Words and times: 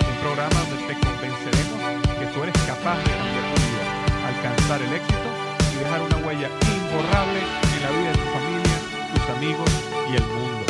Un 0.08 0.16
programa 0.24 0.56
donde 0.64 0.86
te 0.88 0.94
convenceremos 0.96 1.78
que 2.18 2.26
tú 2.32 2.42
eres 2.42 2.56
capaz 2.64 2.96
de 3.04 3.10
cambiar 3.12 3.44
tu 3.52 3.56
vida, 3.60 3.84
alcanzar 4.32 4.80
el 4.80 4.92
éxito 4.94 5.28
y 5.72 5.78
dejar 5.84 6.00
una 6.00 6.16
huella 6.26 6.48
imborrable 6.48 7.40
en 7.76 7.82
la 7.84 7.90
vida 7.90 8.08
de 8.12 8.18
tu 8.18 8.28
familia, 8.32 8.76
tus 9.12 9.24
amigos 9.36 9.70
y 10.08 10.16
el 10.16 10.26
mundo. 10.32 10.64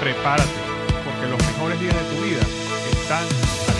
Prepárate, 0.00 0.60
porque 1.04 1.26
los 1.32 1.38
mejores 1.38 1.80
días 1.80 1.94
de 1.94 2.04
tu 2.12 2.22
vida 2.22 2.44
están 2.92 3.79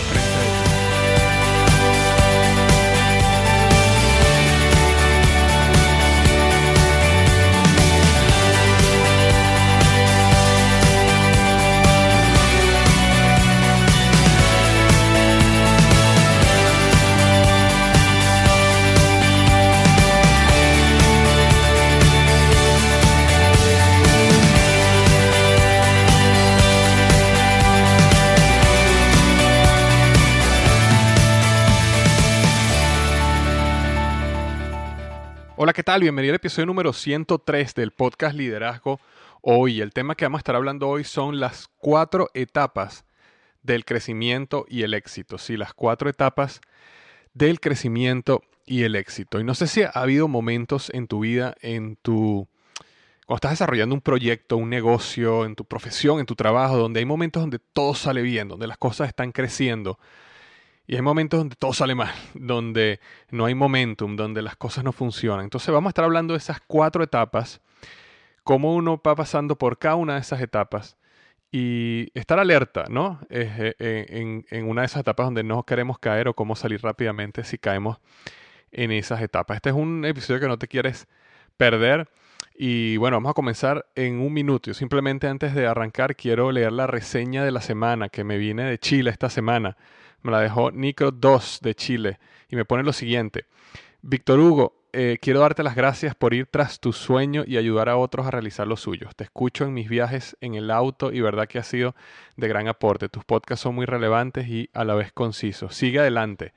Hola, 35.63 35.73
¿qué 35.73 35.83
tal? 35.83 36.01
Bienvenido 36.01 36.31
al 36.31 36.37
episodio 36.37 36.65
número 36.65 36.91
103 36.91 37.75
del 37.75 37.91
podcast 37.91 38.35
Liderazgo 38.35 38.99
Hoy. 39.43 39.79
El 39.79 39.93
tema 39.93 40.15
que 40.15 40.25
vamos 40.25 40.39
a 40.39 40.41
estar 40.41 40.55
hablando 40.55 40.89
hoy 40.89 41.03
son 41.03 41.39
las 41.39 41.69
cuatro 41.77 42.31
etapas 42.33 43.05
del 43.61 43.85
crecimiento 43.85 44.65
y 44.67 44.81
el 44.81 44.95
éxito. 44.95 45.37
Sí, 45.37 45.57
las 45.57 45.75
cuatro 45.75 46.09
etapas 46.09 46.61
del 47.35 47.59
crecimiento 47.59 48.41
y 48.65 48.85
el 48.85 48.95
éxito. 48.95 49.39
Y 49.39 49.43
no 49.43 49.53
sé 49.53 49.67
si 49.67 49.83
ha 49.83 49.89
habido 49.89 50.27
momentos 50.27 50.89
en 50.95 51.05
tu 51.05 51.19
vida, 51.19 51.53
en 51.61 51.95
tu... 51.97 52.47
Cuando 53.27 53.35
estás 53.35 53.51
desarrollando 53.51 53.93
un 53.93 54.01
proyecto, 54.01 54.57
un 54.57 54.71
negocio, 54.71 55.45
en 55.45 55.53
tu 55.53 55.65
profesión, 55.65 56.19
en 56.19 56.25
tu 56.25 56.33
trabajo, 56.33 56.75
donde 56.75 57.01
hay 57.01 57.05
momentos 57.05 57.43
donde 57.43 57.59
todo 57.59 57.93
sale 57.93 58.23
bien, 58.23 58.47
donde 58.47 58.65
las 58.65 58.79
cosas 58.79 59.09
están 59.09 59.31
creciendo, 59.31 59.99
y 60.91 60.95
hay 60.95 61.01
momentos 61.01 61.39
donde 61.39 61.55
todo 61.55 61.71
sale 61.71 61.95
mal, 61.95 62.13
donde 62.33 62.99
no 63.29 63.45
hay 63.45 63.55
momentum, 63.55 64.17
donde 64.17 64.41
las 64.41 64.57
cosas 64.57 64.83
no 64.83 64.91
funcionan. 64.91 65.45
Entonces 65.45 65.73
vamos 65.73 65.87
a 65.87 65.91
estar 65.91 66.03
hablando 66.03 66.33
de 66.33 66.39
esas 66.39 66.59
cuatro 66.67 67.01
etapas, 67.01 67.61
cómo 68.43 68.75
uno 68.75 69.01
va 69.01 69.15
pasando 69.15 69.57
por 69.57 69.79
cada 69.79 69.95
una 69.95 70.15
de 70.15 70.19
esas 70.19 70.41
etapas 70.41 70.97
y 71.49 72.09
estar 72.13 72.39
alerta, 72.39 72.87
¿no? 72.89 73.21
Eh, 73.29 73.73
eh, 73.79 74.43
en, 74.49 74.67
una 74.67 74.81
de 74.81 74.87
esas 74.87 74.99
etapas 74.99 75.27
donde 75.27 75.45
no 75.45 75.63
queremos 75.63 75.97
caer 75.97 76.27
o 76.27 76.33
cómo 76.33 76.57
salir 76.57 76.81
rápidamente 76.81 77.45
si 77.45 77.57
caemos 77.57 77.97
en 78.73 78.91
esas 78.91 79.21
etapas. 79.21 79.55
Este 79.55 79.69
es 79.69 79.75
un 79.75 80.03
episodio 80.03 80.41
que 80.41 80.49
no 80.49 80.59
te 80.59 80.67
quieres 80.67 81.07
perder. 81.55 82.09
Y 82.53 82.97
bueno, 82.97 83.15
vamos 83.15 83.29
a 83.29 83.33
comenzar 83.33 83.85
en 83.95 84.19
un 84.19 84.33
minuto. 84.33 84.71
Yo 84.71 84.73
simplemente 84.73 85.29
antes 85.29 85.55
de 85.55 85.67
arrancar 85.67 86.17
quiero 86.17 86.51
leer 86.51 86.73
la 86.73 86.85
reseña 86.85 87.45
de 87.45 87.51
la 87.51 87.61
semana 87.61 88.09
que 88.09 88.25
me 88.25 88.37
viene 88.37 88.65
de 88.65 88.77
Chile 88.77 89.09
esta 89.09 89.29
semana 89.29 89.77
me 90.23 90.31
la 90.31 90.39
dejó 90.39 90.71
Nicro2 90.71 91.61
de 91.61 91.75
Chile 91.75 92.19
y 92.49 92.55
me 92.55 92.65
pone 92.65 92.83
lo 92.83 92.93
siguiente. 92.93 93.45
Víctor 94.01 94.39
Hugo, 94.39 94.81
eh, 94.93 95.19
quiero 95.21 95.39
darte 95.39 95.63
las 95.63 95.75
gracias 95.75 96.15
por 96.15 96.33
ir 96.33 96.47
tras 96.47 96.79
tu 96.79 96.91
sueño 96.91 97.43
y 97.47 97.57
ayudar 97.57 97.87
a 97.87 97.95
otros 97.95 98.27
a 98.27 98.31
realizar 98.31 98.67
los 98.67 98.81
suyos. 98.81 99.15
Te 99.15 99.23
escucho 99.23 99.63
en 99.63 99.73
mis 99.73 99.87
viajes 99.87 100.35
en 100.41 100.55
el 100.55 100.69
auto 100.69 101.13
y 101.13 101.21
verdad 101.21 101.47
que 101.47 101.59
ha 101.59 101.63
sido 101.63 101.95
de 102.35 102.47
gran 102.47 102.67
aporte. 102.67 103.07
Tus 103.07 103.23
podcasts 103.23 103.63
son 103.63 103.75
muy 103.75 103.85
relevantes 103.85 104.47
y 104.47 104.69
a 104.73 104.83
la 104.83 104.95
vez 104.95 105.13
concisos. 105.13 105.75
Sigue 105.75 105.99
adelante. 105.99 106.53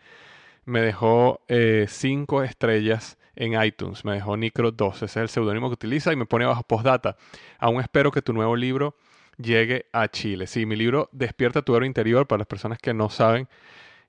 Me 0.64 0.81
dejó 0.81 1.42
eh, 1.48 1.86
cinco 1.88 2.42
estrellas 2.42 3.19
en 3.36 3.62
iTunes. 3.62 4.04
Me 4.04 4.14
dejó 4.14 4.36
Nicro2. 4.36 4.94
Ese 4.96 5.04
es 5.04 5.16
el 5.16 5.28
seudónimo 5.28 5.69
que 5.69 5.75
utiliza 5.75 6.12
y 6.12 6.16
me 6.16 6.26
pone 6.26 6.44
bajo 6.44 6.64
postdata. 6.64 7.16
Aún 7.58 7.81
espero 7.81 8.10
que 8.10 8.22
tu 8.22 8.32
nuevo 8.32 8.56
libro 8.56 8.96
llegue 9.39 9.87
a 9.93 10.09
Chile. 10.09 10.47
Sí, 10.47 10.67
mi 10.67 10.77
libro 10.77 11.09
Despierta 11.12 11.62
tu 11.62 11.75
héroe 11.77 11.87
interior, 11.87 12.27
para 12.27 12.39
las 12.39 12.47
personas 12.47 12.78
que 12.78 12.95
no 12.95 13.11
saben, 13.11 13.49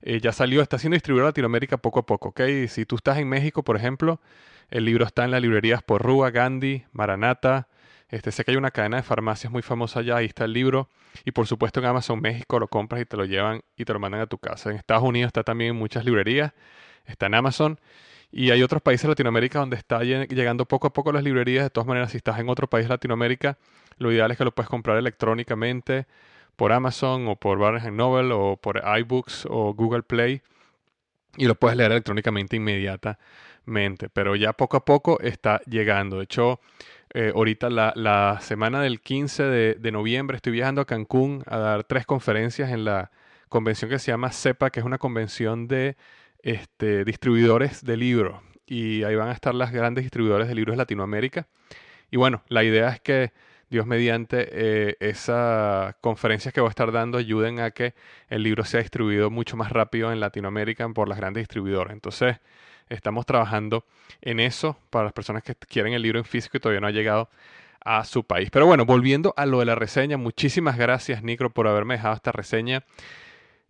eh, 0.02 0.20
ya 0.20 0.32
salió, 0.32 0.62
está 0.62 0.78
siendo 0.78 0.94
distribuido 0.94 1.24
en 1.24 1.30
Latinoamérica 1.30 1.78
poco 1.78 2.00
a 2.00 2.06
poco, 2.06 2.28
¿ok? 2.30 2.40
Si 2.68 2.84
tú 2.86 2.96
estás 2.96 3.18
en 3.18 3.28
México, 3.28 3.62
por 3.62 3.76
ejemplo, 3.76 4.20
el 4.70 4.84
libro 4.84 5.04
está 5.04 5.24
en 5.24 5.30
las 5.30 5.40
librerías 5.42 5.82
Porrúa, 5.82 6.30
Gandhi, 6.30 6.84
Maranata. 6.92 7.68
Este, 8.08 8.30
sé 8.30 8.44
que 8.44 8.52
hay 8.52 8.56
una 8.56 8.70
cadena 8.70 8.98
de 8.98 9.02
farmacias 9.02 9.52
muy 9.52 9.62
famosa 9.62 10.00
allá, 10.00 10.16
ahí 10.16 10.26
está 10.26 10.44
el 10.44 10.52
libro. 10.52 10.88
Y 11.24 11.32
por 11.32 11.46
supuesto 11.46 11.80
en 11.80 11.86
Amazon 11.86 12.20
México 12.20 12.58
lo 12.58 12.68
compras 12.68 13.00
y 13.00 13.04
te 13.04 13.16
lo 13.16 13.24
llevan 13.24 13.62
y 13.76 13.84
te 13.84 13.92
lo 13.92 13.98
mandan 13.98 14.20
a 14.20 14.26
tu 14.26 14.38
casa. 14.38 14.70
En 14.70 14.76
Estados 14.76 15.02
Unidos 15.02 15.28
está 15.28 15.42
también 15.44 15.70
en 15.70 15.76
muchas 15.76 16.04
librerías, 16.04 16.52
está 17.06 17.26
en 17.26 17.34
Amazon. 17.34 17.80
Y 18.30 18.50
hay 18.50 18.62
otros 18.62 18.82
países 18.82 19.02
de 19.04 19.08
Latinoamérica 19.10 19.60
donde 19.60 19.76
está 19.76 20.02
llegando 20.02 20.66
poco 20.66 20.88
a 20.88 20.92
poco 20.92 21.12
las 21.12 21.22
librerías. 21.22 21.64
De 21.64 21.70
todas 21.70 21.86
maneras, 21.86 22.10
si 22.10 22.18
estás 22.18 22.38
en 22.38 22.48
otro 22.48 22.68
país 22.68 22.86
de 22.86 22.90
Latinoamérica, 22.90 23.56
lo 23.98 24.12
ideal 24.12 24.30
es 24.30 24.38
que 24.38 24.44
lo 24.44 24.52
puedes 24.52 24.68
comprar 24.68 24.98
electrónicamente 24.98 26.06
por 26.56 26.72
Amazon 26.72 27.28
o 27.28 27.36
por 27.36 27.58
Barnes 27.58 27.90
Noble 27.92 28.32
o 28.34 28.56
por 28.56 28.82
iBooks 28.98 29.46
o 29.48 29.74
Google 29.74 30.02
Play 30.02 30.42
y 31.36 31.46
lo 31.46 31.54
puedes 31.54 31.76
leer 31.76 31.92
electrónicamente 31.92 32.56
inmediatamente. 32.56 34.08
Pero 34.12 34.36
ya 34.36 34.52
poco 34.52 34.76
a 34.76 34.84
poco 34.84 35.20
está 35.20 35.60
llegando. 35.66 36.18
De 36.18 36.24
hecho, 36.24 36.60
eh, 37.14 37.32
ahorita 37.34 37.70
la, 37.70 38.38
semana 38.40 38.80
del 38.80 39.00
15 39.00 39.42
de, 39.44 39.92
noviembre 39.92 40.36
estoy 40.36 40.52
viajando 40.52 40.80
a 40.80 40.86
Cancún 40.86 41.42
a 41.46 41.58
dar 41.58 41.84
tres 41.84 42.06
conferencias 42.06 42.70
en 42.70 42.84
la 42.84 43.10
convención 43.48 43.90
que 43.90 43.98
se 43.98 44.10
llama 44.10 44.32
CEPA, 44.32 44.70
que 44.70 44.80
es 44.80 44.86
una 44.86 44.98
convención 44.98 45.68
de 45.68 45.96
este, 46.46 47.04
distribuidores 47.04 47.84
de 47.84 47.96
libros. 47.96 48.40
Y 48.66 49.02
ahí 49.02 49.16
van 49.16 49.28
a 49.28 49.32
estar 49.32 49.52
las 49.52 49.72
grandes 49.72 50.04
distribuidores 50.04 50.46
de 50.46 50.54
libros 50.54 50.74
de 50.74 50.78
Latinoamérica. 50.78 51.48
Y 52.08 52.18
bueno, 52.18 52.42
la 52.48 52.62
idea 52.62 52.88
es 52.90 53.00
que 53.00 53.32
Dios 53.68 53.84
mediante 53.84 54.48
eh, 54.52 54.96
esas 55.00 55.96
conferencias 56.00 56.54
que 56.54 56.60
voy 56.60 56.68
a 56.68 56.70
estar 56.70 56.92
dando 56.92 57.18
ayuden 57.18 57.58
a 57.58 57.72
que 57.72 57.94
el 58.28 58.44
libro 58.44 58.64
sea 58.64 58.78
distribuido 58.78 59.28
mucho 59.28 59.56
más 59.56 59.72
rápido 59.72 60.12
en 60.12 60.20
Latinoamérica 60.20 60.88
por 60.90 61.08
las 61.08 61.18
grandes 61.18 61.40
distribuidoras. 61.40 61.92
Entonces, 61.92 62.36
estamos 62.88 63.26
trabajando 63.26 63.84
en 64.20 64.38
eso 64.38 64.78
para 64.90 65.06
las 65.06 65.12
personas 65.12 65.42
que 65.42 65.56
quieren 65.56 65.94
el 65.94 66.02
libro 66.02 66.20
en 66.20 66.24
físico 66.24 66.58
y 66.58 66.60
todavía 66.60 66.80
no 66.80 66.86
ha 66.86 66.92
llegado 66.92 67.28
a 67.84 68.04
su 68.04 68.22
país. 68.22 68.50
Pero 68.52 68.66
bueno, 68.66 68.84
volviendo 68.84 69.34
a 69.36 69.46
lo 69.46 69.58
de 69.58 69.64
la 69.64 69.74
reseña, 69.74 70.16
muchísimas 70.16 70.78
gracias, 70.78 71.24
Nicro, 71.24 71.50
por 71.50 71.66
haberme 71.66 71.94
dejado 71.94 72.14
esta 72.14 72.30
reseña. 72.30 72.84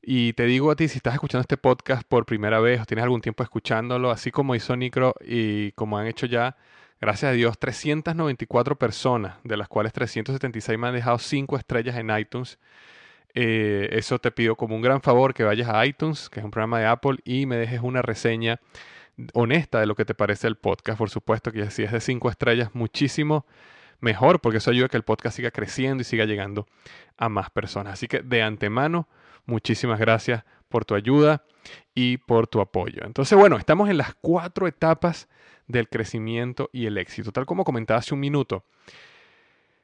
Y 0.09 0.35
te 0.35 0.45
digo 0.45 0.71
a 0.71 0.77
ti, 0.77 0.87
si 0.87 0.99
estás 0.99 1.15
escuchando 1.15 1.41
este 1.41 1.57
podcast 1.57 2.05
por 2.07 2.27
primera 2.27 2.61
vez 2.61 2.81
o 2.81 2.85
tienes 2.85 3.03
algún 3.03 3.21
tiempo 3.21 3.43
escuchándolo, 3.43 4.13
así 4.13 4.31
como 4.31 4.55
hizo 4.55 4.77
Nicro 4.77 5.17
y 5.21 5.73
como 5.73 5.99
han 5.99 6.07
hecho 6.07 6.27
ya 6.27 6.57
gracias 7.01 7.31
a 7.31 7.33
Dios, 7.33 7.59
394 7.59 8.79
personas, 8.79 9.35
de 9.43 9.57
las 9.57 9.67
cuales 9.67 9.93
376 9.93 10.79
me 10.79 10.87
han 10.87 10.95
dejado 10.95 11.19
5 11.19 11.57
estrellas 11.57 11.97
en 11.97 12.17
iTunes. 12.17 12.61
Eh, 13.35 13.89
eso 13.91 14.21
te 14.21 14.31
pido 14.31 14.55
como 14.55 14.77
un 14.77 14.81
gran 14.81 15.03
favor 15.03 15.35
que 15.35 15.43
vayas 15.43 15.69
a 15.69 15.85
iTunes, 15.85 16.31
que 16.31 16.39
es 16.39 16.45
un 16.45 16.53
programa 16.53 16.79
de 16.79 16.87
Apple, 16.87 17.17
y 17.25 17.47
me 17.47 17.57
dejes 17.57 17.81
una 17.83 18.01
reseña 18.01 18.61
honesta 19.35 19.81
de 19.81 19.87
lo 19.87 19.97
que 19.97 20.05
te 20.05 20.15
parece 20.15 20.47
el 20.47 20.55
podcast. 20.55 20.99
Por 20.99 21.11
supuesto 21.11 21.51
que 21.51 21.69
si 21.73 21.83
es 21.83 21.91
de 21.91 22.01
5 22.01 22.31
estrellas, 22.31 22.71
muchísimo 22.75 23.45
mejor, 23.99 24.41
porque 24.41 24.59
eso 24.59 24.71
ayuda 24.71 24.87
a 24.87 24.89
que 24.89 24.99
el 24.99 25.03
podcast 25.03 25.35
siga 25.35 25.51
creciendo 25.51 26.03
y 26.03 26.05
siga 26.05 26.27
llegando 26.27 26.69
a 27.17 27.29
más 27.29 27.51
personas. 27.51 27.95
Así 27.95 28.07
que 28.07 28.21
de 28.21 28.45
antemano, 28.45 29.09
muchísimas 29.47 29.99
gracias 29.99 30.45
por 30.69 30.85
tu 30.85 30.95
ayuda 30.95 31.45
y 31.95 32.19
por 32.19 32.47
tu 32.47 32.61
apoyo. 32.61 33.03
Entonces, 33.05 33.37
bueno, 33.39 33.57
estamos 33.57 33.89
en 33.89 33.99
las 33.99 34.15
cuatro 34.15 34.67
etapas 34.67 35.29
del 35.67 35.89
crecimiento 35.89 36.71
y 36.73 36.87
el 36.87 36.99
éxito. 36.99 37.33
Tal 37.33 37.47
como 37.47 37.65
comentaba 37.65 37.99
hace 37.99 38.15
un 38.15 38.21
minuto, 38.21 38.65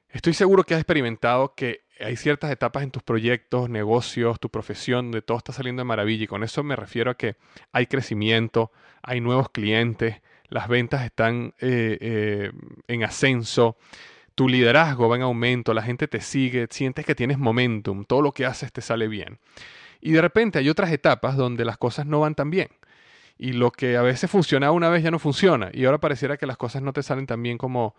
estoy 0.09 0.35
seguro 0.35 0.65
que 0.65 0.75
has 0.75 0.81
experimentado 0.81 1.55
que 1.55 1.83
hay 2.01 2.17
ciertas 2.17 2.51
etapas 2.51 2.83
en 2.83 2.91
tus 2.91 3.03
proyectos, 3.03 3.69
negocios, 3.69 4.41
tu 4.41 4.49
profesión, 4.49 5.07
donde 5.07 5.23
todo 5.23 5.39
está 5.39 5.53
saliendo 5.53 5.81
de 5.81 5.85
maravilla. 5.85 6.25
Y 6.25 6.27
con 6.27 6.43
eso 6.43 6.63
me 6.63 6.77
refiero 6.77 7.11
a 7.11 7.17
que 7.17 7.37
hay 7.73 7.87
crecimiento, 7.87 8.73
hay 9.03 9.21
nuevos 9.21 9.51
clientes, 9.51 10.21
las 10.49 10.69
ventas 10.69 11.05
están 11.05 11.55
eh, 11.61 11.99
eh, 12.01 12.53
en 12.89 13.05
ascenso, 13.05 13.77
tu 14.35 14.49
liderazgo 14.49 15.09
va 15.09 15.17
en 15.17 15.23
aumento, 15.23 15.75
la 15.75 15.83
gente 15.83 16.09
te 16.09 16.21
sigue, 16.21 16.67
sientes 16.71 17.05
que 17.05 17.15
tienes 17.15 17.39
momentum, 17.39 18.05
todo 18.05 18.23
lo 18.23 18.33
que 18.33 18.47
haces 18.47 18.73
te 18.73 18.81
sale 18.81 19.09
bien. 19.09 19.39
Y 20.01 20.13
de 20.13 20.21
repente 20.21 20.59
hay 20.59 20.69
otras 20.69 20.91
etapas 20.91 21.37
donde 21.37 21.65
las 21.65 21.79
cosas 21.79 22.07
no 22.07 22.21
van 22.21 22.35
tan 22.35 22.51
bien. 22.51 22.69
Y 23.39 23.53
lo 23.53 23.71
que 23.71 23.97
a 23.97 24.03
veces 24.03 24.31
funcionaba 24.31 24.73
una 24.73 24.89
vez 24.89 25.03
ya 25.03 25.11
no 25.11 25.19
funciona. 25.19 25.71
Y 25.73 25.85
ahora 25.85 25.99
pareciera 25.99 26.37
que 26.37 26.47
las 26.47 26.57
cosas 26.57 26.83
no 26.83 26.93
te 26.93 27.03
salen 27.03 27.27
tan 27.27 27.43
bien 27.43 27.59
como, 27.59 27.95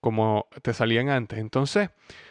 como 0.00 0.46
te 0.62 0.72
salían 0.72 1.08
antes. 1.08 1.38
Entonces, 1.38 1.90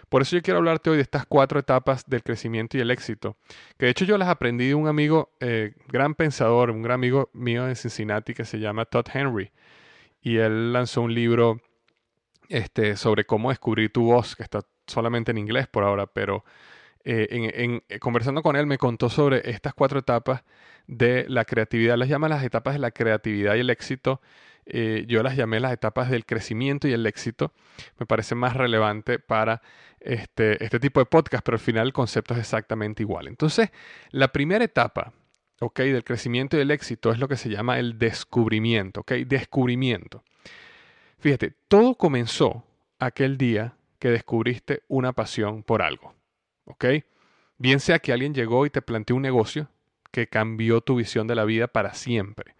por 0.09 0.21
eso 0.21 0.35
yo 0.35 0.41
quiero 0.41 0.59
hablarte 0.59 0.89
hoy 0.89 0.97
de 0.97 1.03
estas 1.03 1.25
cuatro 1.25 1.59
etapas 1.59 2.05
del 2.07 2.23
crecimiento 2.23 2.77
y 2.77 2.81
el 2.81 2.91
éxito. 2.91 3.35
Que 3.77 3.85
de 3.85 3.91
hecho 3.91 4.05
yo 4.05 4.17
las 4.17 4.29
aprendí 4.29 4.67
de 4.67 4.75
un 4.75 4.87
amigo, 4.87 5.31
eh, 5.39 5.73
gran 5.87 6.15
pensador, 6.15 6.71
un 6.71 6.81
gran 6.81 6.95
amigo 6.95 7.29
mío 7.33 7.65
de 7.65 7.75
Cincinnati 7.75 8.33
que 8.33 8.45
se 8.45 8.59
llama 8.59 8.85
Todd 8.85 9.07
Henry. 9.13 9.51
Y 10.21 10.37
él 10.37 10.73
lanzó 10.73 11.01
un 11.01 11.13
libro 11.13 11.61
este, 12.49 12.95
sobre 12.95 13.25
cómo 13.25 13.49
descubrir 13.49 13.91
tu 13.91 14.03
voz, 14.03 14.35
que 14.35 14.43
está 14.43 14.61
solamente 14.85 15.31
en 15.31 15.37
inglés 15.37 15.67
por 15.67 15.83
ahora, 15.83 16.07
pero 16.07 16.43
eh, 17.03 17.79
conversando 18.01 18.41
con 18.41 18.55
él 18.57 18.65
me 18.65 18.77
contó 18.77 19.09
sobre 19.09 19.49
estas 19.49 19.73
cuatro 19.73 19.99
etapas 19.99 20.43
de 20.87 21.25
la 21.29 21.45
creatividad. 21.45 21.97
Las 21.97 22.09
llama 22.09 22.27
las 22.27 22.43
etapas 22.43 22.73
de 22.73 22.79
la 22.79 22.91
creatividad 22.91 23.55
y 23.55 23.59
el 23.59 23.69
éxito. 23.69 24.21
Eh, 24.65 25.05
yo 25.07 25.23
las 25.23 25.37
llamé 25.37 25.61
las 25.61 25.71
etapas 25.71 26.09
del 26.09 26.25
crecimiento 26.25 26.87
y 26.87 26.93
el 26.93 27.05
éxito. 27.05 27.53
Me 27.97 28.05
parece 28.05 28.35
más 28.35 28.55
relevante 28.57 29.19
para 29.19 29.61
este, 30.01 30.61
este 30.63 30.79
tipo 30.79 30.99
de 30.99 31.05
podcast, 31.05 31.45
pero 31.45 31.55
al 31.55 31.61
final 31.61 31.87
el 31.87 31.93
concepto 31.93 32.33
es 32.33 32.41
exactamente 32.41 33.03
igual. 33.03 33.27
Entonces, 33.27 33.69
la 34.11 34.27
primera 34.33 34.65
etapa 34.65 35.13
¿ok? 35.61 35.79
del 35.79 36.03
crecimiento 36.03 36.57
y 36.57 36.61
el 36.61 36.71
éxito 36.71 37.11
es 37.11 37.19
lo 37.19 37.29
que 37.29 37.37
se 37.37 37.49
llama 37.49 37.79
el 37.79 37.97
descubrimiento. 37.97 39.01
¿ok? 39.01 39.13
Descubrimiento. 39.25 40.23
Fíjate, 41.19 41.53
todo 41.67 41.95
comenzó 41.95 42.63
aquel 42.99 43.37
día 43.37 43.75
que 43.99 44.09
descubriste 44.09 44.83
una 44.87 45.13
pasión 45.13 45.63
por 45.63 45.81
algo. 45.81 46.13
¿Ok? 46.65 46.85
Bien 47.57 47.79
sea 47.79 47.99
que 47.99 48.13
alguien 48.13 48.33
llegó 48.33 48.65
y 48.65 48.69
te 48.69 48.81
planteó 48.81 49.15
un 49.15 49.23
negocio 49.23 49.69
que 50.11 50.27
cambió 50.27 50.81
tu 50.81 50.95
visión 50.95 51.27
de 51.27 51.35
la 51.35 51.45
vida 51.45 51.67
para 51.67 51.93
siempre. 51.93 52.55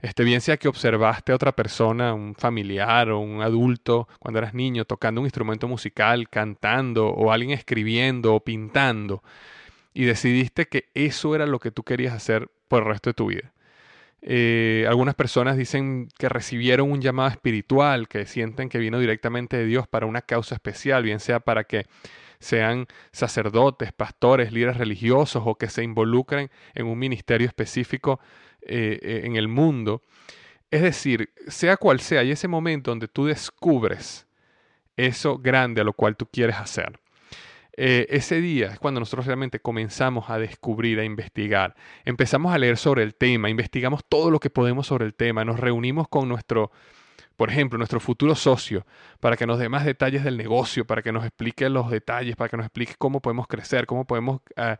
Este, 0.00 0.24
bien 0.24 0.40
sea 0.40 0.56
que 0.56 0.68
observaste 0.68 1.32
a 1.32 1.34
otra 1.34 1.52
persona, 1.52 2.14
un 2.14 2.34
familiar 2.34 3.10
o 3.10 3.18
un 3.18 3.42
adulto 3.42 4.08
cuando 4.18 4.38
eras 4.38 4.54
niño 4.54 4.84
tocando 4.84 5.20
un 5.20 5.26
instrumento 5.26 5.68
musical, 5.68 6.28
cantando 6.30 7.08
o 7.08 7.32
alguien 7.32 7.50
escribiendo 7.50 8.34
o 8.34 8.40
pintando 8.40 9.22
y 9.92 10.04
decidiste 10.04 10.66
que 10.66 10.88
eso 10.94 11.34
era 11.34 11.46
lo 11.46 11.58
que 11.58 11.70
tú 11.70 11.82
querías 11.82 12.14
hacer 12.14 12.50
por 12.68 12.82
el 12.82 12.88
resto 12.88 13.10
de 13.10 13.14
tu 13.14 13.26
vida. 13.26 13.52
Eh, 14.22 14.84
algunas 14.88 15.14
personas 15.14 15.56
dicen 15.56 16.08
que 16.18 16.28
recibieron 16.28 16.90
un 16.90 17.00
llamado 17.00 17.30
espiritual, 17.30 18.08
que 18.08 18.26
sienten 18.26 18.68
que 18.68 18.78
vino 18.78 18.98
directamente 18.98 19.56
de 19.56 19.64
Dios 19.64 19.88
para 19.88 20.06
una 20.06 20.20
causa 20.22 20.54
especial, 20.54 21.02
bien 21.02 21.20
sea 21.20 21.40
para 21.40 21.64
que 21.64 21.86
sean 22.38 22.86
sacerdotes, 23.12 23.92
pastores, 23.92 24.52
líderes 24.52 24.78
religiosos 24.78 25.42
o 25.44 25.56
que 25.56 25.68
se 25.68 25.82
involucren 25.82 26.50
en 26.74 26.86
un 26.86 26.98
ministerio 26.98 27.46
específico 27.46 28.20
eh, 28.62 28.98
eh, 29.02 29.20
en 29.24 29.36
el 29.36 29.48
mundo. 29.48 30.02
Es 30.70 30.82
decir, 30.82 31.30
sea 31.48 31.76
cual 31.76 32.00
sea, 32.00 32.20
hay 32.20 32.30
ese 32.30 32.48
momento 32.48 32.90
donde 32.90 33.08
tú 33.08 33.26
descubres 33.26 34.26
eso 34.96 35.38
grande 35.38 35.80
a 35.80 35.84
lo 35.84 35.92
cual 35.92 36.16
tú 36.16 36.26
quieres 36.26 36.56
hacer. 36.56 36.98
Eh, 37.76 38.06
ese 38.10 38.40
día 38.40 38.68
es 38.68 38.78
cuando 38.78 39.00
nosotros 39.00 39.26
realmente 39.26 39.60
comenzamos 39.60 40.30
a 40.30 40.38
descubrir, 40.38 40.98
a 41.00 41.04
investigar. 41.04 41.74
Empezamos 42.04 42.52
a 42.52 42.58
leer 42.58 42.76
sobre 42.76 43.02
el 43.02 43.14
tema, 43.14 43.48
investigamos 43.48 44.04
todo 44.08 44.30
lo 44.30 44.40
que 44.40 44.50
podemos 44.50 44.86
sobre 44.86 45.06
el 45.06 45.14
tema, 45.14 45.44
nos 45.44 45.60
reunimos 45.60 46.08
con 46.08 46.28
nuestro, 46.28 46.70
por 47.36 47.50
ejemplo, 47.50 47.78
nuestro 47.78 48.00
futuro 48.00 48.34
socio, 48.34 48.84
para 49.20 49.36
que 49.36 49.46
nos 49.46 49.58
dé 49.58 49.68
más 49.68 49.84
detalles 49.84 50.24
del 50.24 50.36
negocio, 50.36 50.86
para 50.86 51.02
que 51.02 51.12
nos 51.12 51.24
explique 51.24 51.68
los 51.68 51.90
detalles, 51.90 52.36
para 52.36 52.48
que 52.48 52.56
nos 52.56 52.66
explique 52.66 52.94
cómo 52.98 53.20
podemos 53.20 53.46
crecer, 53.46 53.86
cómo 53.86 54.04
podemos 54.04 54.40
ah, 54.56 54.78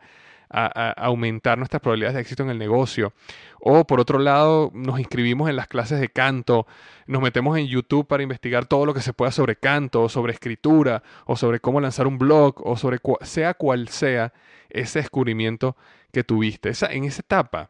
a, 0.51 0.91
aumentar 0.91 1.57
nuestras 1.57 1.81
probabilidades 1.81 2.15
de 2.15 2.21
éxito 2.21 2.43
en 2.43 2.49
el 2.49 2.57
negocio. 2.57 3.13
O 3.59 3.85
por 3.85 3.99
otro 3.99 4.19
lado, 4.19 4.71
nos 4.73 4.99
inscribimos 4.99 5.49
en 5.49 5.55
las 5.55 5.67
clases 5.67 5.99
de 5.99 6.09
canto, 6.09 6.67
nos 7.07 7.21
metemos 7.21 7.57
en 7.57 7.67
YouTube 7.67 8.07
para 8.07 8.23
investigar 8.23 8.65
todo 8.65 8.85
lo 8.85 8.93
que 8.93 9.01
se 9.01 9.13
pueda 9.13 9.31
sobre 9.31 9.55
canto, 9.55 10.03
o 10.03 10.09
sobre 10.09 10.33
escritura, 10.33 11.03
o 11.25 11.35
sobre 11.35 11.59
cómo 11.59 11.79
lanzar 11.79 12.07
un 12.07 12.17
blog, 12.17 12.55
o 12.65 12.75
sobre 12.77 12.99
sea 13.21 13.53
cual 13.53 13.87
sea 13.87 14.33
ese 14.69 14.99
descubrimiento 14.99 15.75
que 16.11 16.23
tuviste. 16.23 16.69
Esa, 16.69 16.91
en 16.91 17.05
esa 17.05 17.21
etapa, 17.21 17.69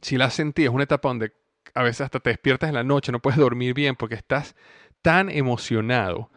si 0.00 0.16
la 0.16 0.30
sentí, 0.30 0.64
es 0.64 0.70
una 0.70 0.84
etapa 0.84 1.08
donde 1.08 1.32
a 1.74 1.82
veces 1.82 2.02
hasta 2.02 2.20
te 2.20 2.30
despiertas 2.30 2.68
en 2.68 2.74
la 2.74 2.84
noche, 2.84 3.12
no 3.12 3.20
puedes 3.20 3.38
dormir 3.38 3.74
bien 3.74 3.96
porque 3.96 4.14
estás 4.14 4.54
tan 5.02 5.28
emocionado 5.28 6.30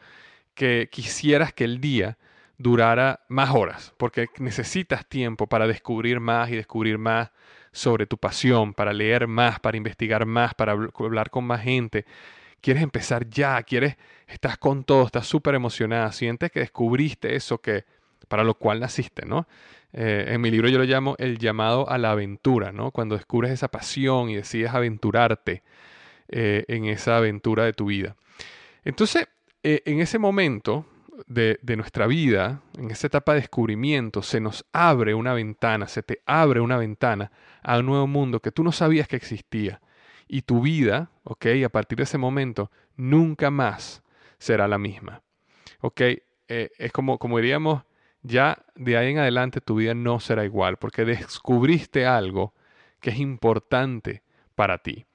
que 0.53 0.89
quisieras 0.91 1.53
que 1.53 1.63
el 1.63 1.79
día 1.79 2.17
durara 2.61 3.21
más 3.27 3.49
horas, 3.51 3.93
porque 3.97 4.27
necesitas 4.39 5.05
tiempo 5.07 5.47
para 5.47 5.67
descubrir 5.67 6.19
más 6.19 6.49
y 6.49 6.55
descubrir 6.55 6.97
más 6.97 7.31
sobre 7.71 8.05
tu 8.05 8.17
pasión, 8.17 8.73
para 8.73 8.93
leer 8.93 9.27
más, 9.27 9.59
para 9.59 9.77
investigar 9.77 10.25
más, 10.25 10.53
para 10.53 10.73
hablar 10.73 11.29
con 11.29 11.45
más 11.45 11.61
gente. 11.61 12.05
Quieres 12.61 12.83
empezar 12.83 13.27
ya, 13.29 13.61
quieres, 13.63 13.97
estás 14.27 14.57
con 14.57 14.83
todo, 14.83 15.05
estás 15.05 15.25
súper 15.25 15.55
emocionada, 15.55 16.11
sientes 16.11 16.51
que 16.51 16.59
descubriste 16.59 17.35
eso 17.35 17.59
que 17.59 17.85
para 18.27 18.43
lo 18.43 18.53
cual 18.53 18.79
naciste, 18.79 19.25
¿no? 19.25 19.47
Eh, 19.93 20.25
en 20.29 20.39
mi 20.39 20.51
libro 20.51 20.69
yo 20.69 20.77
lo 20.77 20.85
llamo 20.85 21.15
el 21.17 21.37
llamado 21.37 21.89
a 21.89 21.97
la 21.97 22.11
aventura, 22.11 22.71
¿no? 22.71 22.91
Cuando 22.91 23.15
descubres 23.15 23.51
esa 23.51 23.67
pasión 23.67 24.29
y 24.29 24.35
decides 24.35 24.71
aventurarte 24.71 25.63
eh, 26.29 26.63
en 26.67 26.85
esa 26.85 27.17
aventura 27.17 27.65
de 27.65 27.73
tu 27.73 27.85
vida. 27.85 28.15
Entonces, 28.85 29.27
eh, 29.63 29.81
en 29.85 29.99
ese 29.99 30.17
momento, 30.17 30.85
de, 31.27 31.75
nuestra 31.75 32.07
vida, 32.07 32.61
en 32.77 32.91
esa 32.91 33.07
etapa 33.07 33.33
de 33.33 33.41
descubrimiento, 33.41 34.21
se 34.21 34.39
nos 34.39 34.65
abre 34.73 35.13
una 35.13 35.33
ventana, 35.33 35.87
se 35.87 36.03
te 36.03 36.21
abre 36.25 36.59
una 36.59 36.77
ventana 36.77 37.31
a 37.61 37.79
un 37.79 37.85
nuevo 37.85 38.07
mundo 38.07 38.39
que 38.41 38.51
tú 38.51 38.63
no 38.63 38.71
sabías 38.71 39.07
que 39.07 39.15
existía. 39.15 39.81
Y 40.27 40.43
tu 40.43 40.61
vida, 40.61 41.11
¿ok? 41.23 41.47
A 41.65 41.69
partir 41.69 41.97
de 41.97 42.05
ese 42.05 42.17
momento, 42.17 42.71
nunca 42.95 43.51
más 43.51 44.01
será 44.37 44.67
la 44.67 44.77
misma. 44.77 45.21
¿Ok? 45.81 46.01
Eh, 46.01 46.71
es 46.77 46.91
como, 46.91 47.17
como 47.17 47.37
diríamos, 47.37 47.83
ya 48.23 48.65
de 48.75 48.97
ahí 48.97 49.11
en 49.11 49.19
adelante 49.19 49.61
tu 49.61 49.75
vida 49.75 49.93
no 49.93 50.19
será 50.19 50.45
igual, 50.45 50.77
porque 50.77 51.05
descubriste 51.05 52.05
algo 52.05 52.53
que 52.99 53.09
es 53.09 53.19
importante 53.19 54.23
para 54.55 54.77
ti. 54.77 55.05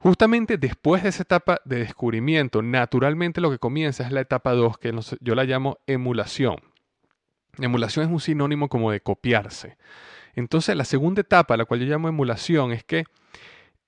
Justamente 0.00 0.58
después 0.58 1.02
de 1.02 1.08
esa 1.08 1.22
etapa 1.22 1.60
de 1.64 1.80
descubrimiento, 1.80 2.62
naturalmente 2.62 3.40
lo 3.40 3.50
que 3.50 3.58
comienza 3.58 4.04
es 4.04 4.12
la 4.12 4.20
etapa 4.20 4.52
2, 4.52 4.78
que 4.78 4.94
yo 5.20 5.34
la 5.34 5.44
llamo 5.44 5.78
emulación. 5.86 6.56
Emulación 7.58 8.06
es 8.06 8.12
un 8.12 8.20
sinónimo 8.20 8.68
como 8.68 8.92
de 8.92 9.00
copiarse. 9.00 9.76
Entonces, 10.36 10.76
la 10.76 10.84
segunda 10.84 11.22
etapa, 11.22 11.56
la 11.56 11.64
cual 11.64 11.80
yo 11.80 11.86
llamo 11.86 12.08
emulación, 12.08 12.70
es 12.70 12.84
que 12.84 13.04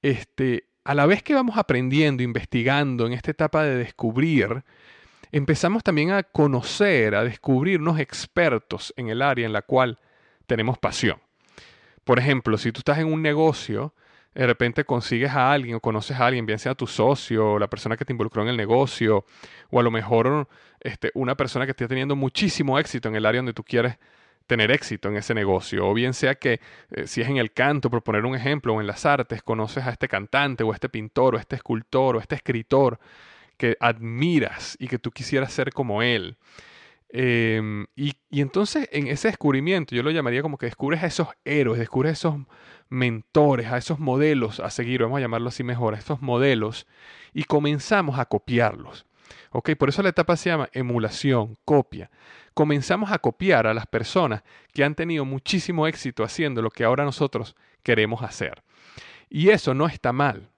este, 0.03 0.65
a 0.83 0.95
la 0.95 1.07
vez 1.07 1.23
que 1.23 1.35
vamos 1.35 1.57
aprendiendo, 1.57 2.25
investigando 2.25 3.07
en 3.07 3.13
esta 3.13 3.31
etapa 3.31 3.63
de 3.63 3.77
descubrir, 3.77 4.65
empezamos 5.31 5.85
también 5.85 6.11
a 6.11 6.25
conocer, 6.25 7.15
a 7.15 7.23
descubrirnos 7.23 8.01
expertos 8.01 8.93
en 8.97 9.11
el 9.11 9.23
área 9.23 9.47
en 9.47 9.53
la 9.53 9.63
cual 9.63 10.01
tenemos 10.47 10.77
pasión. 10.79 11.21
Por 12.03 12.19
ejemplo, 12.19 12.59
si 12.59 12.73
tú 12.73 12.81
estás 12.81 12.99
en 12.99 13.13
un 13.13 13.23
negocio, 13.23 13.95
de 14.35 14.47
repente 14.47 14.85
consigues 14.85 15.33
a 15.33 15.53
alguien 15.53 15.77
o 15.77 15.81
conoces 15.81 16.19
a 16.19 16.27
alguien, 16.27 16.47
bien 16.47 16.59
sea 16.59 16.75
tu 16.75 16.87
socio, 16.87 17.53
o 17.53 17.59
la 17.59 17.69
persona 17.69 17.97
que 17.97 18.05
te 18.05 18.13
involucró 18.13 18.43
en 18.43 18.49
el 18.49 18.57
negocio, 18.57 19.25
o 19.71 19.81
a 19.81 19.83
lo 19.83 19.91
mejor 19.91 20.49
este, 20.81 21.11
una 21.15 21.37
persona 21.37 21.67
que 21.67 21.73
esté 21.73 21.89
teniendo 21.89 22.17
muchísimo 22.17 22.79
éxito 22.79 23.09
en 23.09 23.17
el 23.17 23.27
área 23.27 23.41
donde 23.41 23.53
tú 23.53 23.65
quieres 23.65 23.99
tener 24.47 24.71
éxito 24.73 25.09
en 25.09 25.17
ese 25.17 25.33
negocio, 25.33 25.87
o 25.87 25.95
bien 25.95 26.13
sea 26.13 26.35
que 26.35 26.61
eh, 26.91 27.07
si 27.07 27.21
es 27.21 27.29
en 27.29 27.37
el 27.37 27.53
canto, 27.53 27.89
por 27.89 28.03
poner 28.03 28.25
un 28.25 28.35
ejemplo, 28.35 28.75
o 28.75 28.81
en 28.81 28.87
las 28.87 29.07
artes, 29.07 29.43
conoces 29.43 29.87
a 29.87 29.91
este 29.91 30.09
cantante, 30.09 30.65
o 30.65 30.73
a 30.73 30.75
este 30.75 30.89
pintor, 30.89 31.35
o 31.35 31.39
a 31.39 31.41
este 31.41 31.57
escultor, 31.57 32.17
o 32.17 32.21
este 32.21 32.35
escritor 32.35 32.99
que 33.57 33.77
admiras 33.79 34.77
y 34.81 34.89
que 34.89 34.99
tú 34.99 35.13
quisieras 35.13 35.53
ser 35.53 35.73
como 35.73 36.03
él. 36.03 36.37
Em, 37.13 37.87
y, 37.97 38.15
entonces 38.31 38.89
en 38.93 39.09
ese 39.09 39.29
descubrimiento, 39.29 39.95
yo 39.95 40.03
lo 40.03 40.11
llamaría 40.11 40.43
como 40.43 40.59
que 40.59 40.67
descubres 40.67 41.03
a 41.03 41.07
esos 41.07 41.29
héroes, 41.45 41.81
descubres 41.81 42.11
a 42.11 42.13
esos 42.13 42.35
mentores, 42.89 43.67
a 43.69 43.79
esos 43.79 43.99
modelos 43.99 44.61
a 44.61 44.71
seguir, 44.71 45.03
vamos 45.03 45.19
a 45.19 45.21
llamarlo 45.21 45.49
así 45.49 45.65
mejor, 45.65 45.95
a 45.95 45.99
estos 45.99 46.23
modelos, 46.23 46.87
y 47.33 47.45
comenzamos 47.45 48.19
a 48.19 48.27
copiarlos. 48.27 49.07
¿Ok? 49.53 49.71
Por 49.77 49.89
eso 49.89 50.03
la 50.03 50.11
etapa 50.11 50.37
se 50.37 50.51
llama 50.51 50.69
emulación, 50.73 51.57
copia. 51.65 52.11
Comenzamos 52.55 53.11
a 53.11 53.19
copiar 53.19 53.67
a 53.67 53.75
las 53.75 53.87
personas 53.87 54.43
que 54.73 54.85
han 54.85 54.95
tenido 54.95 55.25
muchísimo 55.25 55.87
éxito 55.87 56.23
haciendo 56.23 56.63
lo 56.63 56.71
que 56.71 56.85
ahora 56.85 57.05
nosotros 57.05 57.57
queremos 57.83 58.23
hacer. 58.23 58.63
Y 59.29 59.51
eso 59.51 59.75
no 59.75 59.87
está 59.87 60.13
mal. 60.13 60.49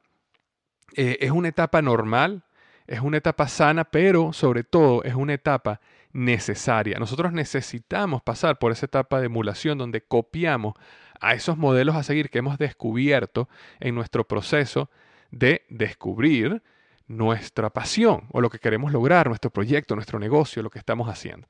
Eh, 0.95 1.19
es 1.21 1.31
una 1.31 1.49
etapa 1.49 1.81
normal, 1.81 2.45
es 2.87 3.01
una 3.01 3.19
etapa 3.19 3.49
sana, 3.49 3.85
pero 3.85 4.33
sobre 4.33 4.65
todo 4.65 5.03
es 5.05 5.15
una 5.15 5.35
etapa 5.35 5.81
necesaria. 6.13 6.99
Nosotros 6.99 7.33
necesitamos 7.33 8.23
pasar 8.23 8.59
por 8.59 8.73
esa 8.73 8.87
etapa 8.87 9.21
de 9.21 9.27
emulación 9.27 9.79
donde 9.79 10.03
copiamos 10.03 10.75
a 11.21 11.35
esos 11.35 11.57
modelos 11.57 11.97
a 11.97 12.03
seguir 12.03 12.31
que 12.31 12.39
hemos 12.39 12.59
descubierto 12.59 13.49
en 13.81 13.95
nuestro 13.95 14.27
proceso 14.27 14.91
de 15.31 15.65
descubrir 15.69 16.63
nuestra 17.09 17.71
pasión 17.71 18.27
o 18.33 18.41
lo 18.41 18.49
que 18.49 18.59
queremos 18.59 18.93
lograr, 18.93 19.29
nuestro 19.29 19.51
proyecto, 19.51 19.95
nuestro 19.95 20.19
negocio, 20.19 20.63
lo 20.63 20.71
que 20.71 20.79
estamos 20.79 21.09
haciendo. 21.09 21.47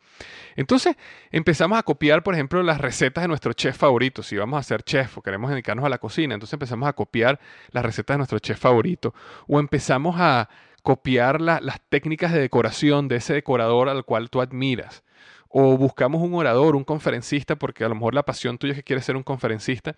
Entonces 0.56 0.96
empezamos 1.30 1.78
a 1.78 1.82
copiar, 1.82 2.22
por 2.22 2.34
ejemplo, 2.34 2.62
las 2.62 2.80
recetas 2.80 3.22
de 3.22 3.28
nuestro 3.28 3.52
chef 3.52 3.76
favorito. 3.76 4.22
Si 4.22 4.36
vamos 4.36 4.58
a 4.58 4.62
ser 4.62 4.82
chef 4.82 5.18
o 5.18 5.22
queremos 5.22 5.50
dedicarnos 5.50 5.84
a 5.84 5.88
la 5.88 5.98
cocina, 5.98 6.34
entonces 6.34 6.54
empezamos 6.54 6.88
a 6.88 6.92
copiar 6.94 7.38
las 7.70 7.84
recetas 7.84 8.14
de 8.14 8.18
nuestro 8.18 8.38
chef 8.38 8.58
favorito 8.58 9.14
o 9.46 9.60
empezamos 9.60 10.16
a 10.18 10.48
copiar 10.82 11.40
las 11.40 11.80
técnicas 11.88 12.32
de 12.32 12.40
decoración 12.40 13.08
de 13.08 13.16
ese 13.16 13.34
decorador 13.34 13.88
al 13.88 14.04
cual 14.04 14.30
tú 14.30 14.40
admiras. 14.40 15.04
O 15.48 15.76
buscamos 15.76 16.22
un 16.22 16.34
orador, 16.34 16.76
un 16.76 16.84
conferencista, 16.84 17.56
porque 17.56 17.84
a 17.84 17.88
lo 17.88 17.94
mejor 17.94 18.14
la 18.14 18.24
pasión 18.24 18.56
tuya 18.56 18.72
es 18.72 18.78
que 18.78 18.84
quieres 18.84 19.04
ser 19.04 19.16
un 19.16 19.22
conferencista, 19.22 19.96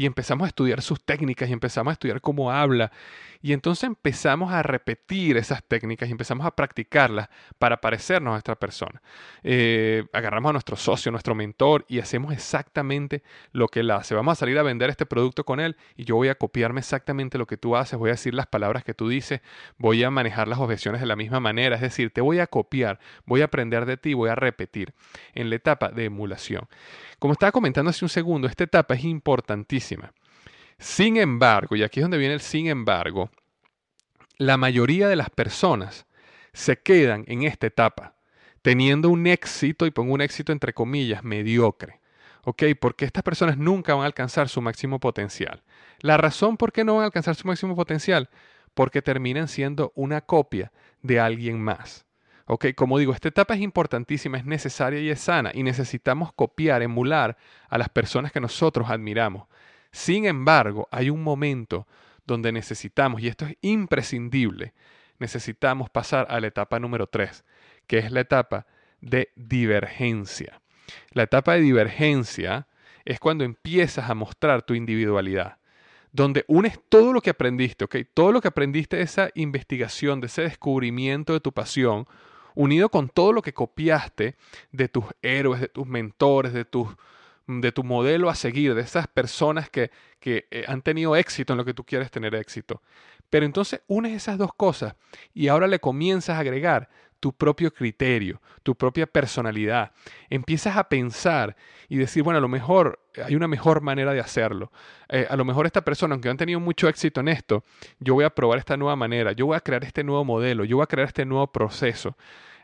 y 0.00 0.06
empezamos 0.06 0.46
a 0.46 0.48
estudiar 0.48 0.80
sus 0.80 1.04
técnicas 1.04 1.50
y 1.50 1.52
empezamos 1.52 1.90
a 1.90 1.92
estudiar 1.92 2.22
cómo 2.22 2.50
habla, 2.50 2.90
y 3.42 3.52
entonces 3.52 3.84
empezamos 3.84 4.50
a 4.50 4.62
repetir 4.62 5.36
esas 5.36 5.62
técnicas 5.62 6.08
y 6.08 6.12
empezamos 6.12 6.46
a 6.46 6.56
practicarlas 6.56 7.28
para 7.58 7.82
parecernos 7.82 8.34
a 8.34 8.38
esta 8.38 8.54
persona. 8.54 9.02
Eh, 9.42 10.06
agarramos 10.14 10.48
a 10.48 10.52
nuestro 10.54 10.76
socio, 10.76 11.12
nuestro 11.12 11.34
mentor, 11.34 11.84
y 11.86 11.98
hacemos 11.98 12.32
exactamente 12.32 13.22
lo 13.52 13.68
que 13.68 13.80
él 13.80 13.90
hace. 13.90 14.14
Vamos 14.14 14.32
a 14.32 14.36
salir 14.36 14.58
a 14.58 14.62
vender 14.62 14.88
este 14.88 15.04
producto 15.04 15.44
con 15.44 15.60
él, 15.60 15.76
y 15.98 16.04
yo 16.04 16.16
voy 16.16 16.28
a 16.28 16.34
copiarme 16.34 16.80
exactamente 16.80 17.36
lo 17.36 17.46
que 17.46 17.58
tú 17.58 17.76
haces, 17.76 17.98
voy 17.98 18.08
a 18.08 18.12
decir 18.12 18.32
las 18.32 18.46
palabras 18.46 18.84
que 18.84 18.94
tú 18.94 19.06
dices, 19.06 19.42
voy 19.76 20.02
a 20.02 20.10
manejar 20.10 20.48
las 20.48 20.60
objeciones 20.60 21.02
de 21.02 21.06
la 21.06 21.16
misma 21.16 21.40
manera, 21.40 21.76
es 21.76 21.82
decir, 21.82 22.10
te 22.10 22.22
voy 22.22 22.38
a 22.38 22.46
copiar, 22.46 23.00
voy 23.26 23.42
a 23.42 23.44
aprender 23.44 23.84
de 23.84 23.98
ti, 23.98 24.14
voy 24.14 24.30
a 24.30 24.34
repetir 24.34 24.94
en 25.34 25.50
la 25.50 25.56
etapa 25.56 25.90
de 25.90 26.06
emulación. 26.06 26.68
Como 27.20 27.34
estaba 27.34 27.52
comentando 27.52 27.90
hace 27.90 28.04
un 28.04 28.08
segundo, 28.08 28.48
esta 28.48 28.64
etapa 28.64 28.94
es 28.94 29.04
importantísima. 29.04 30.12
Sin 30.78 31.16
embargo, 31.16 31.76
y 31.76 31.84
aquí 31.84 32.00
es 32.00 32.04
donde 32.04 32.18
viene 32.18 32.34
el 32.34 32.40
sin 32.40 32.66
embargo, 32.66 33.30
la 34.38 34.56
mayoría 34.56 35.06
de 35.06 35.16
las 35.16 35.30
personas 35.30 36.06
se 36.52 36.80
quedan 36.80 37.24
en 37.28 37.44
esta 37.44 37.68
etapa 37.68 38.16
teniendo 38.62 39.08
un 39.08 39.26
éxito, 39.26 39.86
y 39.86 39.90
pongo 39.90 40.14
un 40.14 40.20
éxito 40.20 40.52
entre 40.52 40.72
comillas, 40.72 41.22
mediocre. 41.22 42.00
¿Ok? 42.44 42.62
Porque 42.80 43.04
estas 43.04 43.22
personas 43.22 43.58
nunca 43.58 43.94
van 43.94 44.04
a 44.04 44.06
alcanzar 44.06 44.48
su 44.48 44.62
máximo 44.62 44.98
potencial. 44.98 45.62
La 46.00 46.16
razón 46.16 46.56
por 46.56 46.72
qué 46.72 46.84
no 46.84 46.94
van 46.94 47.02
a 47.02 47.06
alcanzar 47.06 47.34
su 47.34 47.46
máximo 47.46 47.76
potencial, 47.76 48.30
porque 48.74 49.02
terminan 49.02 49.48
siendo 49.48 49.92
una 49.94 50.22
copia 50.22 50.72
de 51.02 51.20
alguien 51.20 51.60
más. 51.60 52.06
Ok, 52.52 52.74
como 52.74 52.98
digo, 52.98 53.12
esta 53.12 53.28
etapa 53.28 53.54
es 53.54 53.60
importantísima, 53.60 54.36
es 54.36 54.44
necesaria 54.44 54.98
y 54.98 55.08
es 55.08 55.20
sana 55.20 55.52
y 55.54 55.62
necesitamos 55.62 56.32
copiar, 56.32 56.82
emular 56.82 57.36
a 57.68 57.78
las 57.78 57.88
personas 57.90 58.32
que 58.32 58.40
nosotros 58.40 58.90
admiramos. 58.90 59.46
Sin 59.92 60.24
embargo, 60.24 60.88
hay 60.90 61.10
un 61.10 61.22
momento 61.22 61.86
donde 62.26 62.50
necesitamos, 62.50 63.20
y 63.20 63.28
esto 63.28 63.46
es 63.46 63.56
imprescindible, 63.60 64.74
necesitamos 65.20 65.90
pasar 65.90 66.26
a 66.28 66.40
la 66.40 66.48
etapa 66.48 66.80
número 66.80 67.06
3, 67.06 67.44
que 67.86 67.98
es 67.98 68.10
la 68.10 68.22
etapa 68.22 68.66
de 69.00 69.30
divergencia. 69.36 70.60
La 71.12 71.22
etapa 71.22 71.54
de 71.54 71.60
divergencia 71.60 72.66
es 73.04 73.20
cuando 73.20 73.44
empiezas 73.44 74.10
a 74.10 74.16
mostrar 74.16 74.62
tu 74.62 74.74
individualidad, 74.74 75.58
donde 76.10 76.44
unes 76.48 76.80
todo 76.88 77.12
lo 77.12 77.20
que 77.20 77.30
aprendiste, 77.30 77.84
¿ok? 77.84 77.98
Todo 78.12 78.32
lo 78.32 78.40
que 78.40 78.48
aprendiste 78.48 78.96
de 78.96 79.04
esa 79.04 79.30
investigación, 79.36 80.20
de 80.20 80.26
ese 80.26 80.42
descubrimiento 80.42 81.32
de 81.32 81.38
tu 81.38 81.52
pasión, 81.52 82.08
unido 82.54 82.90
con 82.90 83.08
todo 83.08 83.32
lo 83.32 83.42
que 83.42 83.54
copiaste 83.54 84.36
de 84.72 84.88
tus 84.88 85.04
héroes, 85.22 85.60
de 85.60 85.68
tus 85.68 85.86
mentores, 85.86 86.52
de, 86.52 86.66
de 87.46 87.72
tu 87.72 87.84
modelo 87.84 88.28
a 88.28 88.34
seguir, 88.34 88.74
de 88.74 88.82
esas 88.82 89.06
personas 89.06 89.70
que, 89.70 89.90
que 90.18 90.46
eh, 90.50 90.64
han 90.66 90.82
tenido 90.82 91.16
éxito 91.16 91.52
en 91.52 91.58
lo 91.58 91.64
que 91.64 91.74
tú 91.74 91.84
quieres 91.84 92.10
tener 92.10 92.34
éxito. 92.34 92.82
Pero 93.28 93.46
entonces 93.46 93.80
unes 93.86 94.12
esas 94.12 94.38
dos 94.38 94.52
cosas 94.54 94.94
y 95.32 95.48
ahora 95.48 95.66
le 95.66 95.78
comienzas 95.78 96.36
a 96.36 96.40
agregar 96.40 96.88
tu 97.20 97.34
propio 97.34 97.72
criterio, 97.72 98.40
tu 98.62 98.74
propia 98.74 99.06
personalidad. 99.06 99.92
Empiezas 100.30 100.76
a 100.76 100.88
pensar 100.88 101.54
y 101.88 101.98
decir, 101.98 102.22
bueno, 102.22 102.38
a 102.38 102.40
lo 102.40 102.48
mejor 102.48 102.98
hay 103.22 103.36
una 103.36 103.46
mejor 103.46 103.82
manera 103.82 104.12
de 104.12 104.20
hacerlo. 104.20 104.72
Eh, 105.08 105.26
a 105.28 105.36
lo 105.36 105.44
mejor 105.44 105.66
esta 105.66 105.84
persona, 105.84 106.14
aunque 106.14 106.30
han 106.30 106.38
tenido 106.38 106.58
mucho 106.58 106.88
éxito 106.88 107.20
en 107.20 107.28
esto, 107.28 107.62
yo 107.98 108.14
voy 108.14 108.24
a 108.24 108.30
probar 108.30 108.58
esta 108.58 108.76
nueva 108.76 108.96
manera, 108.96 109.32
yo 109.32 109.46
voy 109.46 109.56
a 109.56 109.60
crear 109.60 109.84
este 109.84 110.02
nuevo 110.02 110.24
modelo, 110.24 110.64
yo 110.64 110.76
voy 110.76 110.84
a 110.84 110.86
crear 110.86 111.06
este 111.06 111.26
nuevo 111.26 111.46
proceso. 111.52 112.16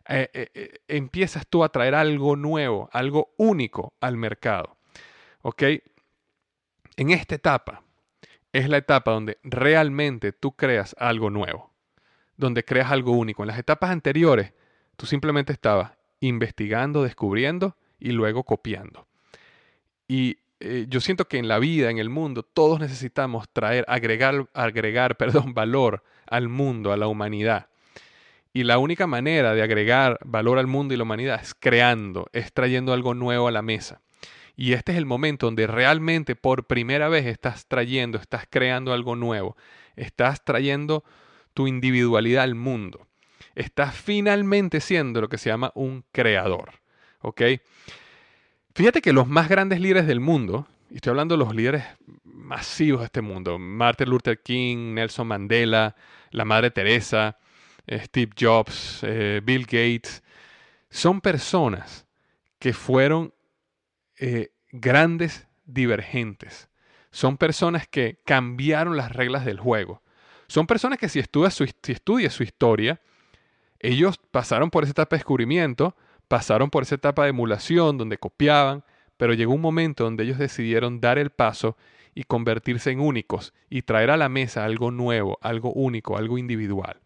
Eh, 0.08 0.30
eh, 0.32 0.80
empiezas 0.88 1.46
tú 1.46 1.62
a 1.62 1.68
traer 1.68 1.94
algo 1.94 2.36
nuevo, 2.36 2.88
algo 2.92 3.34
único 3.36 3.94
al 4.00 4.16
mercado. 4.16 4.78
¿Ok? 5.42 5.62
En 6.96 7.10
esta 7.10 7.34
etapa 7.34 7.82
es 8.52 8.68
la 8.70 8.78
etapa 8.78 9.10
donde 9.10 9.38
realmente 9.42 10.32
tú 10.32 10.52
creas 10.56 10.96
algo 10.98 11.28
nuevo 11.28 11.75
donde 12.36 12.64
creas 12.64 12.90
algo 12.90 13.12
único. 13.12 13.42
En 13.42 13.48
las 13.48 13.58
etapas 13.58 13.90
anteriores, 13.90 14.52
tú 14.96 15.06
simplemente 15.06 15.52
estabas 15.52 15.92
investigando, 16.20 17.02
descubriendo 17.02 17.76
y 17.98 18.12
luego 18.12 18.44
copiando. 18.44 19.06
Y 20.08 20.38
eh, 20.60 20.86
yo 20.88 21.00
siento 21.00 21.26
que 21.26 21.38
en 21.38 21.48
la 21.48 21.58
vida, 21.58 21.90
en 21.90 21.98
el 21.98 22.08
mundo, 22.08 22.42
todos 22.42 22.80
necesitamos 22.80 23.48
traer, 23.52 23.84
agregar, 23.88 24.46
agregar 24.54 25.16
perdón, 25.18 25.54
valor 25.54 26.02
al 26.26 26.48
mundo, 26.48 26.92
a 26.92 26.96
la 26.96 27.08
humanidad. 27.08 27.68
Y 28.52 28.64
la 28.64 28.78
única 28.78 29.06
manera 29.06 29.54
de 29.54 29.62
agregar 29.62 30.18
valor 30.24 30.58
al 30.58 30.66
mundo 30.66 30.94
y 30.94 30.96
la 30.96 31.02
humanidad 31.02 31.40
es 31.42 31.54
creando, 31.54 32.26
es 32.32 32.54
trayendo 32.54 32.94
algo 32.94 33.12
nuevo 33.12 33.48
a 33.48 33.52
la 33.52 33.60
mesa. 33.60 34.00
Y 34.56 34.72
este 34.72 34.92
es 34.92 34.98
el 34.98 35.04
momento 35.04 35.46
donde 35.46 35.66
realmente 35.66 36.34
por 36.34 36.66
primera 36.66 37.10
vez 37.10 37.26
estás 37.26 37.66
trayendo, 37.66 38.16
estás 38.16 38.46
creando 38.48 38.94
algo 38.94 39.14
nuevo, 39.14 39.58
estás 39.94 40.42
trayendo 40.42 41.04
tu 41.56 41.66
individualidad 41.66 42.44
al 42.44 42.54
mundo. 42.54 43.08
Estás 43.54 43.94
finalmente 43.94 44.80
siendo 44.80 45.22
lo 45.22 45.30
que 45.30 45.38
se 45.38 45.48
llama 45.48 45.72
un 45.74 46.04
creador. 46.12 46.72
¿Ok? 47.22 47.40
Fíjate 48.74 49.00
que 49.00 49.14
los 49.14 49.26
más 49.26 49.48
grandes 49.48 49.80
líderes 49.80 50.06
del 50.06 50.20
mundo, 50.20 50.68
y 50.90 50.96
estoy 50.96 51.12
hablando 51.12 51.34
de 51.34 51.42
los 51.42 51.54
líderes 51.54 51.82
masivos 52.24 53.00
de 53.00 53.06
este 53.06 53.22
mundo, 53.22 53.58
Martin 53.58 54.10
Luther 54.10 54.42
King, 54.42 54.92
Nelson 54.92 55.28
Mandela, 55.28 55.96
la 56.30 56.44
Madre 56.44 56.70
Teresa, 56.70 57.38
eh, 57.86 58.00
Steve 58.04 58.32
Jobs, 58.38 59.00
eh, 59.02 59.40
Bill 59.42 59.62
Gates, 59.62 60.22
son 60.90 61.22
personas 61.22 62.06
que 62.58 62.74
fueron 62.74 63.32
eh, 64.18 64.50
grandes 64.72 65.48
divergentes. 65.64 66.68
Son 67.10 67.38
personas 67.38 67.88
que 67.88 68.20
cambiaron 68.26 68.98
las 68.98 69.10
reglas 69.10 69.46
del 69.46 69.58
juego. 69.58 70.02
Son 70.48 70.66
personas 70.66 70.98
que 70.98 71.08
si 71.08 71.18
estudias 71.18 71.54
su, 71.54 71.66
su 71.66 72.42
historia, 72.42 73.00
ellos 73.80 74.18
pasaron 74.30 74.70
por 74.70 74.84
esa 74.84 74.92
etapa 74.92 75.16
de 75.16 75.18
descubrimiento, 75.18 75.96
pasaron 76.28 76.70
por 76.70 76.82
esa 76.82 76.94
etapa 76.96 77.24
de 77.24 77.30
emulación 77.30 77.98
donde 77.98 78.18
copiaban, 78.18 78.84
pero 79.16 79.34
llegó 79.34 79.54
un 79.54 79.60
momento 79.60 80.04
donde 80.04 80.24
ellos 80.24 80.38
decidieron 80.38 81.00
dar 81.00 81.18
el 81.18 81.30
paso 81.30 81.76
y 82.14 82.24
convertirse 82.24 82.90
en 82.90 83.00
únicos 83.00 83.52
y 83.68 83.82
traer 83.82 84.10
a 84.10 84.16
la 84.16 84.28
mesa 84.28 84.64
algo 84.64 84.90
nuevo, 84.90 85.38
algo 85.42 85.72
único, 85.72 86.16
algo 86.16 86.38
individual. 86.38 86.98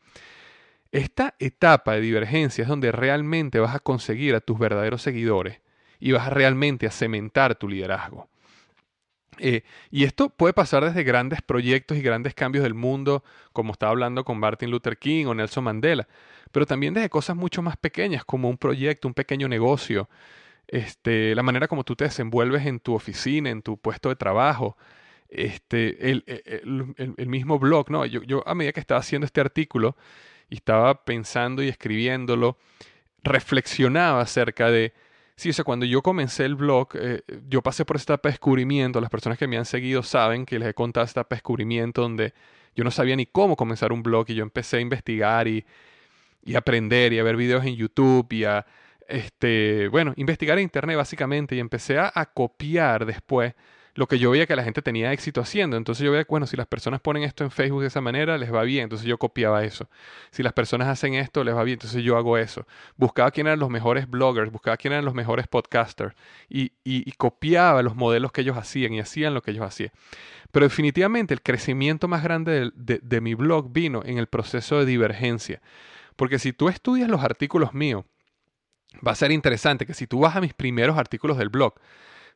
Esta 0.92 1.34
etapa 1.38 1.94
de 1.94 2.00
divergencia 2.00 2.62
es 2.62 2.68
donde 2.68 2.92
realmente 2.92 3.60
vas 3.60 3.74
a 3.74 3.80
conseguir 3.80 4.34
a 4.34 4.40
tus 4.40 4.58
verdaderos 4.58 5.02
seguidores 5.02 5.60
y 5.98 6.12
vas 6.12 6.32
realmente 6.32 6.86
a 6.86 6.90
cementar 6.90 7.56
tu 7.56 7.68
liderazgo. 7.68 8.29
Eh, 9.40 9.62
y 9.90 10.04
esto 10.04 10.28
puede 10.28 10.52
pasar 10.52 10.84
desde 10.84 11.02
grandes 11.02 11.40
proyectos 11.42 11.96
y 11.96 12.02
grandes 12.02 12.34
cambios 12.34 12.62
del 12.62 12.74
mundo, 12.74 13.24
como 13.52 13.72
estaba 13.72 13.90
hablando 13.90 14.24
con 14.24 14.38
Martin 14.38 14.70
Luther 14.70 14.98
King 14.98 15.26
o 15.26 15.34
Nelson 15.34 15.64
Mandela, 15.64 16.06
pero 16.52 16.66
también 16.66 16.94
desde 16.94 17.08
cosas 17.08 17.36
mucho 17.36 17.62
más 17.62 17.76
pequeñas, 17.76 18.24
como 18.24 18.48
un 18.48 18.58
proyecto, 18.58 19.08
un 19.08 19.14
pequeño 19.14 19.48
negocio, 19.48 20.08
este, 20.68 21.34
la 21.34 21.42
manera 21.42 21.68
como 21.68 21.84
tú 21.84 21.96
te 21.96 22.04
desenvuelves 22.04 22.66
en 22.66 22.80
tu 22.80 22.94
oficina, 22.94 23.50
en 23.50 23.62
tu 23.62 23.78
puesto 23.78 24.08
de 24.10 24.16
trabajo, 24.16 24.76
este, 25.28 26.10
el, 26.10 26.24
el, 26.26 27.26
mismo 27.28 27.58
blog, 27.58 27.90
¿no? 27.90 28.04
Yo, 28.04 28.22
yo 28.22 28.46
a 28.46 28.54
medida 28.54 28.72
que 28.72 28.80
estaba 28.80 29.00
haciendo 29.00 29.26
este 29.26 29.40
artículo 29.40 29.96
y 30.48 30.56
estaba 30.56 31.04
pensando 31.04 31.62
y 31.62 31.68
escribiéndolo, 31.68 32.58
reflexionaba 33.22 34.20
acerca 34.20 34.70
de 34.70 34.92
Sí, 35.40 35.48
o 35.48 35.52
sea, 35.54 35.64
cuando 35.64 35.86
yo 35.86 36.02
comencé 36.02 36.44
el 36.44 36.54
blog, 36.54 36.88
eh, 36.96 37.22
yo 37.48 37.62
pasé 37.62 37.86
por 37.86 37.96
de 37.98 38.18
descubrimiento. 38.24 39.00
Las 39.00 39.08
personas 39.08 39.38
que 39.38 39.46
me 39.46 39.56
han 39.56 39.64
seguido 39.64 40.02
saben 40.02 40.44
que 40.44 40.58
les 40.58 40.68
he 40.68 40.74
contado 40.74 41.06
de 41.06 41.24
descubrimiento 41.30 42.02
donde 42.02 42.34
yo 42.76 42.84
no 42.84 42.90
sabía 42.90 43.16
ni 43.16 43.24
cómo 43.24 43.56
comenzar 43.56 43.90
un 43.90 44.02
blog 44.02 44.26
y 44.28 44.34
yo 44.34 44.42
empecé 44.42 44.76
a 44.76 44.80
investigar 44.80 45.48
y, 45.48 45.64
y 46.44 46.56
aprender 46.56 47.14
y 47.14 47.20
a 47.20 47.22
ver 47.22 47.36
videos 47.36 47.64
en 47.64 47.74
YouTube 47.74 48.30
y 48.34 48.44
a, 48.44 48.66
este, 49.08 49.88
bueno, 49.88 50.12
investigar 50.16 50.58
en 50.58 50.64
Internet 50.64 50.98
básicamente 50.98 51.56
y 51.56 51.58
empecé 51.58 51.98
a 51.98 52.30
copiar 52.34 53.06
después 53.06 53.54
lo 53.94 54.06
que 54.06 54.18
yo 54.18 54.30
veía 54.30 54.46
que 54.46 54.56
la 54.56 54.62
gente 54.62 54.82
tenía 54.82 55.12
éxito 55.12 55.40
haciendo. 55.40 55.76
Entonces 55.76 56.04
yo 56.04 56.12
veía, 56.12 56.24
bueno, 56.28 56.46
si 56.46 56.56
las 56.56 56.66
personas 56.66 57.00
ponen 57.00 57.22
esto 57.22 57.44
en 57.44 57.50
Facebook 57.50 57.82
de 57.82 57.88
esa 57.88 58.00
manera, 58.00 58.38
les 58.38 58.52
va 58.52 58.62
bien. 58.62 58.84
Entonces 58.84 59.06
yo 59.06 59.18
copiaba 59.18 59.64
eso. 59.64 59.88
Si 60.30 60.42
las 60.42 60.52
personas 60.52 60.88
hacen 60.88 61.14
esto, 61.14 61.44
les 61.44 61.54
va 61.54 61.64
bien. 61.64 61.74
Entonces 61.74 62.02
yo 62.02 62.16
hago 62.16 62.38
eso. 62.38 62.66
Buscaba 62.96 63.30
quién 63.30 63.46
eran 63.46 63.58
los 63.58 63.70
mejores 63.70 64.08
bloggers, 64.08 64.50
buscaba 64.50 64.76
quién 64.76 64.92
eran 64.92 65.04
los 65.04 65.14
mejores 65.14 65.48
podcasters 65.48 66.14
y, 66.48 66.72
y, 66.84 67.10
copiaba 67.12 67.82
los 67.82 67.96
modelos 67.96 68.32
que 68.32 68.40
ellos 68.40 68.56
hacían 68.56 68.94
y 68.94 69.00
hacían 69.00 69.34
lo 69.34 69.42
que 69.42 69.50
ellos 69.50 69.64
hacían. 69.64 69.90
Pero 70.52 70.66
definitivamente 70.66 71.34
el 71.34 71.42
crecimiento 71.42 72.08
más 72.08 72.22
grande 72.22 72.70
de, 72.74 72.98
de 73.02 73.20
mi 73.20 73.34
blog 73.34 73.72
vino 73.72 74.02
en 74.04 74.18
el 74.18 74.26
proceso 74.26 74.78
de 74.78 74.86
divergencia. 74.86 75.60
Porque 76.16 76.38
si 76.38 76.52
tú 76.52 76.68
estudias 76.68 77.08
los 77.08 77.22
artículos 77.22 77.74
míos, 77.74 78.04
va 79.06 79.12
a 79.12 79.16
ser 79.16 79.30
interesante 79.30 79.86
que 79.86 79.94
si 79.94 80.06
tú 80.06 80.20
vas 80.20 80.36
a 80.36 80.40
mis 80.40 80.54
primeros 80.54 80.98
artículos 80.98 81.38
del 81.38 81.48
blog, 81.48 81.74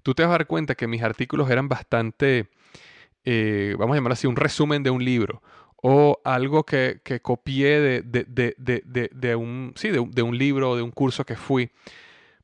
tú 0.05 0.15
te 0.15 0.23
vas 0.23 0.29
a 0.29 0.33
dar 0.33 0.47
cuenta 0.47 0.77
que 0.77 0.87
mis 0.87 1.03
artículos 1.03 1.51
eran 1.51 1.69
bastante, 1.69 2.51
eh, 3.25 3.75
vamos 3.77 3.95
a 3.95 3.97
llamarlo 3.97 4.13
así, 4.13 4.29
un 4.29 4.37
resumen 4.37 4.85
de 4.85 4.91
un 4.91 5.05
libro 5.05 5.43
o 5.83 6.21
algo 6.25 6.65
que, 6.65 7.01
que 7.03 7.21
copié 7.21 7.81
de, 7.81 8.03
de, 8.03 8.55
de, 8.57 9.11
de, 9.13 9.37
un, 9.37 9.73
sí, 9.77 9.91
de, 9.91 10.23
un 10.23 10.39
libro 10.39 10.71
o 10.71 10.77
de 10.77 10.83
un 10.83 10.91
curso 10.91 11.25
que 11.25 11.37
fui. 11.37 11.71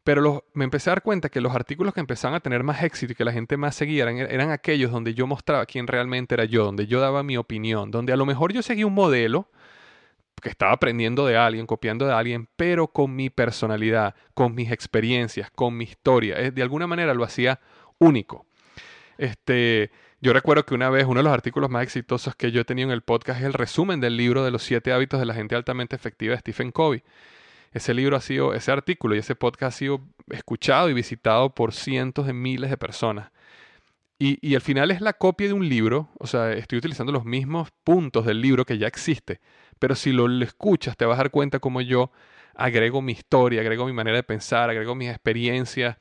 Pero 0.04 0.44
me 0.54 0.64
empecé 0.64 0.90
a 0.90 0.92
dar 0.94 1.02
cuenta 1.02 1.28
que 1.28 1.40
los 1.40 1.54
artículos 1.54 1.94
que 1.94 2.00
empezaban 2.00 2.34
a 2.34 2.40
tener 2.40 2.64
más 2.64 2.82
éxito 2.82 3.12
y 3.12 3.16
que 3.16 3.24
la 3.24 3.32
gente 3.32 3.56
más 3.56 3.74
seguía 3.74 4.02
eran, 4.02 4.18
eran 4.18 4.50
aquellos 4.50 4.90
donde 4.90 5.14
yo 5.14 5.26
mostraba 5.26 5.64
quién 5.66 5.86
realmente 5.86 6.34
era 6.34 6.44
yo, 6.44 6.64
donde 6.64 6.86
yo 6.86 7.00
daba 7.00 7.22
mi 7.22 7.36
opinión, 7.36 7.90
donde 7.90 8.12
a 8.12 8.16
lo 8.16 8.26
mejor 8.26 8.52
yo 8.52 8.62
seguía 8.62 8.86
un 8.86 8.94
modelo, 8.94 9.48
que 10.40 10.48
estaba 10.48 10.72
aprendiendo 10.72 11.26
de 11.26 11.36
alguien, 11.36 11.66
copiando 11.66 12.06
de 12.06 12.12
alguien, 12.12 12.48
pero 12.56 12.88
con 12.88 13.14
mi 13.14 13.30
personalidad, 13.30 14.14
con 14.34 14.54
mis 14.54 14.70
experiencias, 14.70 15.50
con 15.50 15.76
mi 15.76 15.84
historia. 15.84 16.50
De 16.50 16.62
alguna 16.62 16.86
manera 16.86 17.14
lo 17.14 17.24
hacía 17.24 17.60
único. 17.98 18.46
Este, 19.18 19.90
yo 20.20 20.32
recuerdo 20.32 20.64
que 20.64 20.74
una 20.74 20.90
vez 20.90 21.06
uno 21.06 21.20
de 21.20 21.24
los 21.24 21.32
artículos 21.32 21.70
más 21.70 21.82
exitosos 21.82 22.34
que 22.34 22.52
yo 22.52 22.60
he 22.60 22.64
tenido 22.64 22.88
en 22.88 22.94
el 22.94 23.02
podcast 23.02 23.40
es 23.40 23.46
el 23.46 23.52
resumen 23.52 24.00
del 24.00 24.16
libro 24.16 24.44
de 24.44 24.50
los 24.50 24.62
siete 24.62 24.92
hábitos 24.92 25.20
de 25.20 25.26
la 25.26 25.34
gente 25.34 25.54
altamente 25.54 25.96
efectiva 25.96 26.32
de 26.32 26.40
Stephen 26.40 26.72
Covey. 26.72 27.02
Ese 27.72 27.94
libro 27.94 28.16
ha 28.16 28.20
sido, 28.20 28.52
ese 28.52 28.72
artículo 28.72 29.14
y 29.14 29.18
ese 29.18 29.36
podcast 29.36 29.76
ha 29.76 29.78
sido 29.78 30.00
escuchado 30.28 30.90
y 30.90 30.94
visitado 30.94 31.54
por 31.54 31.72
cientos 31.72 32.26
de 32.26 32.32
miles 32.32 32.68
de 32.68 32.76
personas. 32.76 33.30
Y, 34.22 34.54
al 34.54 34.60
final 34.60 34.90
es 34.90 35.00
la 35.00 35.14
copia 35.14 35.46
de 35.46 35.54
un 35.54 35.66
libro, 35.66 36.10
o 36.18 36.26
sea, 36.26 36.52
estoy 36.52 36.76
utilizando 36.76 37.10
los 37.10 37.24
mismos 37.24 37.70
puntos 37.82 38.26
del 38.26 38.42
libro 38.42 38.66
que 38.66 38.76
ya 38.76 38.86
existe, 38.86 39.40
pero 39.78 39.94
si 39.94 40.12
lo, 40.12 40.28
escuchas, 40.42 40.94
te 40.98 41.06
vas 41.06 41.18
a 41.18 41.22
dar 41.22 41.30
cuenta 41.30 41.58
como 41.58 41.80
yo 41.80 42.12
agrego 42.54 43.00
mi 43.00 43.12
historia, 43.12 43.62
agrego 43.62 43.86
mi 43.86 43.94
manera 43.94 44.18
de 44.18 44.22
pensar, 44.22 44.68
agrego 44.68 44.94
mis 44.94 45.08
experiencias 45.08 45.96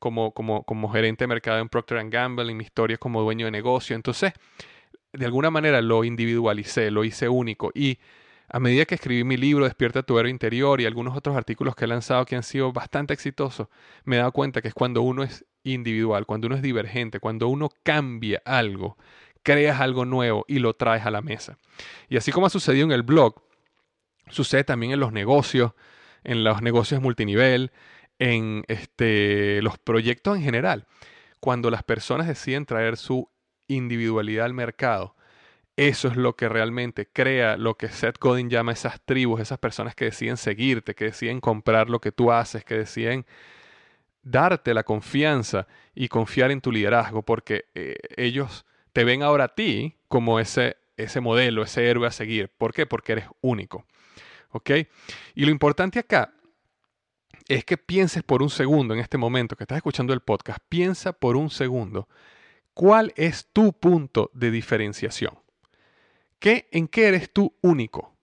como, 0.00 0.34
como, 0.34 0.64
como 0.64 0.88
gerente 0.90 1.22
de 1.22 1.28
mercado 1.28 1.60
en 1.60 1.68
Procter 1.68 2.10
Gamble, 2.10 2.50
y 2.50 2.56
mi 2.56 2.64
historia 2.64 2.96
como 2.96 3.22
dueño 3.22 3.44
de 3.46 3.52
negocio. 3.52 3.94
Entonces, 3.94 4.32
de 5.12 5.24
alguna 5.24 5.50
manera 5.50 5.80
lo 5.80 6.02
individualicé, 6.02 6.90
lo 6.90 7.04
hice 7.04 7.28
único. 7.28 7.70
Y 7.72 8.00
a 8.52 8.60
medida 8.60 8.84
que 8.84 8.96
escribí 8.96 9.24
mi 9.24 9.36
libro 9.36 9.64
Despierta 9.64 10.02
tu 10.02 10.18
héroe 10.18 10.30
interior 10.30 10.80
y 10.80 10.86
algunos 10.86 11.16
otros 11.16 11.36
artículos 11.36 11.74
que 11.74 11.84
he 11.84 11.88
lanzado 11.88 12.24
que 12.24 12.36
han 12.36 12.42
sido 12.42 12.72
bastante 12.72 13.14
exitosos, 13.14 13.68
me 14.04 14.16
he 14.16 14.18
dado 14.18 14.32
cuenta 14.32 14.60
que 14.60 14.68
es 14.68 14.74
cuando 14.74 15.02
uno 15.02 15.22
es 15.22 15.44
individual, 15.62 16.26
cuando 16.26 16.46
uno 16.46 16.56
es 16.56 16.62
divergente, 16.62 17.20
cuando 17.20 17.48
uno 17.48 17.70
cambia 17.82 18.42
algo 18.44 18.96
creas 19.42 19.80
algo 19.80 20.04
nuevo 20.04 20.44
y 20.48 20.58
lo 20.58 20.74
traes 20.74 21.06
a 21.06 21.10
la 21.10 21.22
mesa. 21.22 21.58
Y 22.08 22.16
así 22.16 22.32
como 22.32 22.46
ha 22.46 22.50
sucedido 22.50 22.84
en 22.84 22.92
el 22.92 23.02
blog, 23.02 23.42
sucede 24.28 24.64
también 24.64 24.92
en 24.92 25.00
los 25.00 25.12
negocios, 25.12 25.72
en 26.24 26.44
los 26.44 26.62
negocios 26.62 27.00
multinivel, 27.00 27.72
en 28.18 28.64
este, 28.68 29.62
los 29.62 29.78
proyectos 29.78 30.36
en 30.36 30.42
general. 30.42 30.86
Cuando 31.40 31.70
las 31.70 31.82
personas 31.82 32.26
deciden 32.26 32.66
traer 32.66 32.96
su 32.96 33.30
individualidad 33.66 34.44
al 34.44 34.54
mercado, 34.54 35.16
eso 35.76 36.08
es 36.08 36.16
lo 36.16 36.36
que 36.36 36.48
realmente 36.48 37.08
crea 37.10 37.56
lo 37.56 37.76
que 37.76 37.88
Seth 37.88 38.18
Godin 38.18 38.50
llama 38.50 38.72
esas 38.72 39.00
tribus, 39.00 39.40
esas 39.40 39.58
personas 39.58 39.94
que 39.94 40.06
deciden 40.06 40.36
seguirte, 40.36 40.94
que 40.94 41.06
deciden 41.06 41.40
comprar 41.40 41.88
lo 41.88 42.00
que 42.00 42.12
tú 42.12 42.32
haces, 42.32 42.64
que 42.64 42.76
deciden 42.76 43.24
darte 44.22 44.74
la 44.74 44.84
confianza 44.84 45.66
y 45.94 46.08
confiar 46.08 46.50
en 46.50 46.60
tu 46.60 46.70
liderazgo, 46.70 47.22
porque 47.22 47.66
eh, 47.74 47.96
ellos 48.16 48.66
te 48.92 49.04
ven 49.04 49.22
ahora 49.22 49.44
a 49.44 49.54
ti 49.54 49.96
como 50.08 50.40
ese, 50.40 50.76
ese 50.96 51.20
modelo, 51.20 51.62
ese 51.62 51.88
héroe 51.88 52.06
a 52.06 52.10
seguir. 52.10 52.50
¿Por 52.58 52.74
qué? 52.74 52.86
Porque 52.86 53.12
eres 53.12 53.26
único. 53.40 53.86
¿Ok? 54.50 54.70
Y 55.34 55.44
lo 55.44 55.50
importante 55.50 55.98
acá 55.98 56.34
es 57.48 57.64
que 57.64 57.76
pienses 57.76 58.22
por 58.22 58.42
un 58.42 58.50
segundo 58.50 58.94
en 58.94 59.00
este 59.00 59.18
momento 59.18 59.56
que 59.56 59.64
estás 59.64 59.76
escuchando 59.76 60.12
el 60.12 60.20
podcast, 60.20 60.60
piensa 60.68 61.12
por 61.12 61.36
un 61.36 61.50
segundo 61.50 62.08
cuál 62.74 63.12
es 63.16 63.48
tu 63.52 63.72
punto 63.72 64.30
de 64.34 64.50
diferenciación. 64.50 65.38
¿Qué, 66.40 66.68
¿En 66.72 66.88
qué 66.88 67.06
eres 67.06 67.32
tú 67.32 67.54
único? 67.60 68.16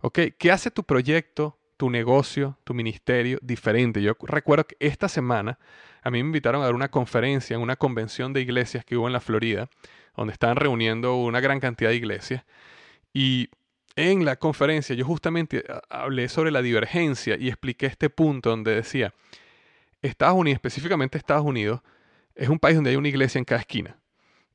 ¿Ok? 0.00 0.20
¿Qué 0.38 0.52
hace 0.52 0.70
tu 0.70 0.84
proyecto, 0.84 1.58
tu 1.76 1.90
negocio, 1.90 2.56
tu 2.64 2.72
ministerio 2.72 3.38
diferente? 3.42 4.00
Yo 4.00 4.16
recuerdo 4.22 4.66
que 4.66 4.76
esta 4.78 5.08
semana 5.08 5.58
a 6.02 6.10
mí 6.10 6.22
me 6.22 6.28
invitaron 6.28 6.62
a 6.62 6.66
dar 6.66 6.74
una 6.74 6.90
conferencia 6.90 7.56
en 7.56 7.60
una 7.60 7.76
convención 7.76 8.32
de 8.32 8.40
iglesias 8.40 8.84
que 8.84 8.96
hubo 8.96 9.08
en 9.08 9.12
la 9.12 9.20
Florida 9.20 9.68
donde 10.16 10.32
estaban 10.32 10.56
reuniendo 10.56 11.16
una 11.16 11.40
gran 11.40 11.60
cantidad 11.60 11.90
de 11.90 11.96
iglesias. 11.96 12.44
Y 13.12 13.50
en 13.96 14.24
la 14.24 14.36
conferencia 14.36 14.94
yo 14.94 15.04
justamente 15.04 15.64
hablé 15.88 16.28
sobre 16.28 16.50
la 16.50 16.62
divergencia 16.62 17.36
y 17.38 17.48
expliqué 17.48 17.86
este 17.86 18.10
punto 18.10 18.50
donde 18.50 18.74
decía, 18.74 19.14
Estados 20.02 20.36
Unidos, 20.36 20.56
específicamente 20.56 21.18
Estados 21.18 21.44
Unidos, 21.44 21.80
es 22.34 22.48
un 22.48 22.58
país 22.58 22.76
donde 22.76 22.90
hay 22.90 22.96
una 22.96 23.08
iglesia 23.08 23.38
en 23.38 23.44
cada 23.44 23.60
esquina. 23.60 23.98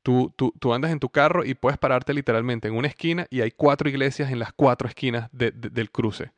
Tú, 0.04 0.32
tú, 0.36 0.54
tú, 0.60 0.72
andas 0.72 0.92
en 0.92 1.00
tu 1.00 1.08
carro 1.08 1.44
y 1.44 1.54
puedes 1.54 1.78
pararte 1.78 2.14
literalmente 2.14 2.68
en 2.68 2.76
una 2.76 2.86
esquina 2.86 3.26
y 3.30 3.40
hay 3.40 3.50
cuatro 3.50 3.88
iglesias 3.88 4.30
en 4.30 4.38
las 4.38 4.52
cuatro 4.52 4.86
esquinas 4.86 5.28
del 5.32 5.90
cruce. 5.90 6.30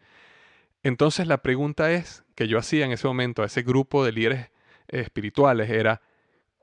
Entonces 0.82 1.26
la 1.26 1.42
pregunta 1.42 1.92
es 1.92 2.24
que 2.34 2.48
yo 2.48 2.58
hacía 2.58 2.86
en 2.86 2.92
ese 2.92 3.06
momento 3.06 3.42
a 3.42 3.46
ese 3.46 3.62
grupo 3.62 4.04
de 4.04 4.12
líderes 4.12 4.50
espirituales 4.88 5.68
era, 5.68 6.00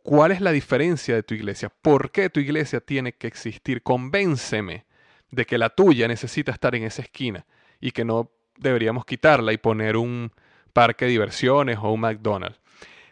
¿Cuál 0.04 0.34
es 0.34 0.42
la 0.42 0.52
diferencia 0.52 1.16
de 1.16 1.24
tu 1.24 1.34
iglesia? 1.34 1.70
¿Por 1.70 2.12
qué 2.12 2.30
tu 2.30 2.42
iglesia 2.42 2.82
tiene 2.82 3.14
que 3.14 3.26
existir? 3.26 3.82
Convénceme 3.82 4.86
de 5.32 5.46
que 5.46 5.58
la 5.58 5.70
tuya 5.70 6.10
necesita 6.10 6.52
estar 6.52 6.76
en 6.76 6.84
esa 6.84 7.02
esquina 7.02 7.46
y 7.80 7.92
que 7.92 8.04
no 8.04 8.30
deberíamos 8.58 9.06
quitarla 9.06 9.54
y 9.54 9.58
poner 9.58 9.96
un 9.96 10.34
parque 10.74 11.06
de 11.06 11.12
diversiones 11.12 11.78
o 11.82 11.90
un 11.90 12.02
McDonald's. 12.02 12.60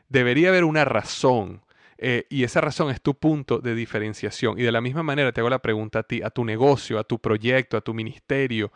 Debería 0.10 0.49
haber 0.49 0.65
una 0.65 0.84
razón 0.84 1.62
eh, 2.04 2.26
y 2.30 2.44
esa 2.44 2.62
razón 2.62 2.90
es 2.90 3.00
tu 3.00 3.14
punto 3.14 3.60
de 3.60 3.76
diferenciación. 3.76 4.58
Y 4.60 4.64
de 4.64 4.72
la 4.72 4.82
misma 4.82 5.04
manera 5.04 5.32
te 5.32 5.40
hago 5.40 5.52
la 5.52 5.60
pregunta 5.60 6.00
a 6.00 6.04
ti, 6.04 6.22
a 6.24 6.32
tu 6.32 6.44
negocio, 6.44 6.98
a 6.98 7.04
tu 7.04 7.20
proyecto, 7.20 7.78
a 7.78 7.82
tu 7.82 7.94
ministerio, 7.94 8.72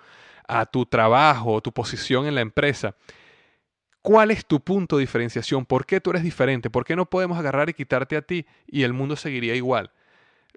a 0.47 0.67
tu 0.67 0.85
trabajo, 0.85 1.57
a 1.57 1.61
tu 1.61 1.71
posición 1.71 2.27
en 2.27 2.35
la 2.35 2.41
empresa. 2.41 2.95
¿Cuál 4.03 4.29
es 4.29 4.45
tu 4.45 4.59
punto 4.59 4.97
de 4.97 5.01
diferenciación? 5.01 5.65
¿Por 5.65 5.87
qué 5.87 5.99
tú 5.99 6.11
eres 6.11 6.21
diferente? 6.21 6.69
¿Por 6.69 6.85
qué 6.85 6.95
no 6.95 7.07
podemos 7.07 7.39
agarrar 7.39 7.67
y 7.67 7.73
quitarte 7.73 8.15
a 8.15 8.21
ti 8.21 8.45
y 8.67 8.83
el 8.83 8.93
mundo 8.93 9.15
seguiría 9.15 9.55
igual? 9.55 9.91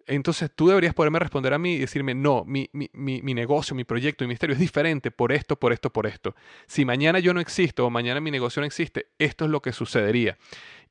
Entonces 0.08 0.50
tú 0.54 0.68
deberías 0.68 0.94
poderme 0.94 1.18
responder 1.18 1.52
a 1.52 1.58
mí 1.58 1.74
y 1.74 1.78
decirme, 1.78 2.14
no, 2.14 2.44
mi, 2.46 2.70
mi, 2.72 3.34
negocio, 3.34 3.76
mi 3.76 3.84
proyecto, 3.84 4.24
mi 4.24 4.28
misterio 4.28 4.54
es 4.54 4.60
diferente 4.60 5.10
por 5.10 5.32
esto, 5.32 5.56
por 5.56 5.72
esto, 5.72 5.90
por 5.90 6.06
esto. 6.06 6.34
Si 6.66 6.86
mañana 6.86 7.18
yo 7.18 7.34
no 7.34 7.40
existo 7.40 7.86
o 7.86 7.90
mañana 7.90 8.20
mi 8.20 8.30
negocio 8.30 8.60
no 8.60 8.66
existe, 8.66 9.08
esto 9.18 9.44
es 9.44 9.50
lo 9.50 9.60
que 9.60 9.72
sucedería. 9.72 10.38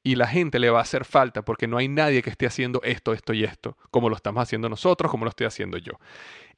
Y 0.08 0.15
la 0.15 0.26
gente 0.26 0.58
le 0.58 0.70
va 0.70 0.80
a 0.80 0.84
hacer 0.84 1.04
falta 1.04 1.41
porque 1.41 1.67
no 1.67 1.78
hay 1.78 1.89
nadie 1.89 2.22
que 2.22 2.30
esté 2.30 2.46
haciendo 2.48 2.82
esto, 2.84 3.12
esto 3.12 3.34
y 3.34 3.43
esto, 3.43 3.76
como 3.91 4.08
lo 4.08 4.15
estamos 4.15 4.41
haciendo 4.41 4.70
nosotros, 4.70 5.12
como 5.12 5.26
lo 5.26 5.30
estoy 5.30 5.48
haciendo 5.48 5.78
yo. 5.78 6.00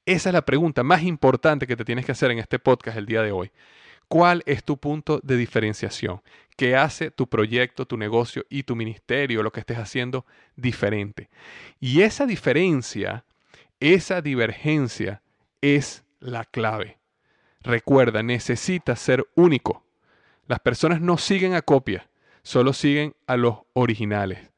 Esa 0.06 0.30
es 0.30 0.34
la 0.34 0.46
pregunta 0.46 0.84
más 0.84 1.02
importante 1.02 1.66
que 1.66 1.76
te 1.76 1.84
tienes 1.84 2.06
que 2.06 2.12
hacer 2.12 2.30
en 2.30 2.38
este 2.38 2.60
podcast 2.60 2.96
el 2.96 3.08
día 3.08 3.24
de 3.24 3.32
hoy. 3.32 3.50
¿Cuál 4.08 4.44
es 4.46 4.64
tu 4.64 4.78
punto 4.78 5.20
de 5.24 5.36
diferenciación? 5.36 6.22
¿Qué 6.58 6.76
hace 6.76 7.10
tu 7.10 7.28
proyecto, 7.28 7.88
tu 7.88 7.98
negocio 7.98 8.46
y 8.52 8.62
tu 8.62 8.76
ministerio, 8.76 9.42
lo 9.42 9.52
que 9.52 9.62
estés 9.62 9.80
haciendo, 9.80 10.28
diferente? 10.56 11.32
Y 11.80 12.02
esa 12.02 12.28
diferencia, 12.28 13.26
esa 13.80 14.22
divergencia 14.22 15.24
es 15.60 16.04
la 16.20 16.46
clave. 16.46 17.00
Recuerda, 17.62 18.22
necesitas 18.22 19.00
ser 19.00 19.28
único. 19.34 19.84
Las 20.46 20.60
personas 20.60 21.02
no 21.02 21.18
siguen 21.18 21.56
a 21.56 21.64
copia, 21.64 22.09
solo 22.50 22.74
siguen 22.74 23.16
a 23.28 23.38
los 23.38 23.60
originales. 23.74 24.50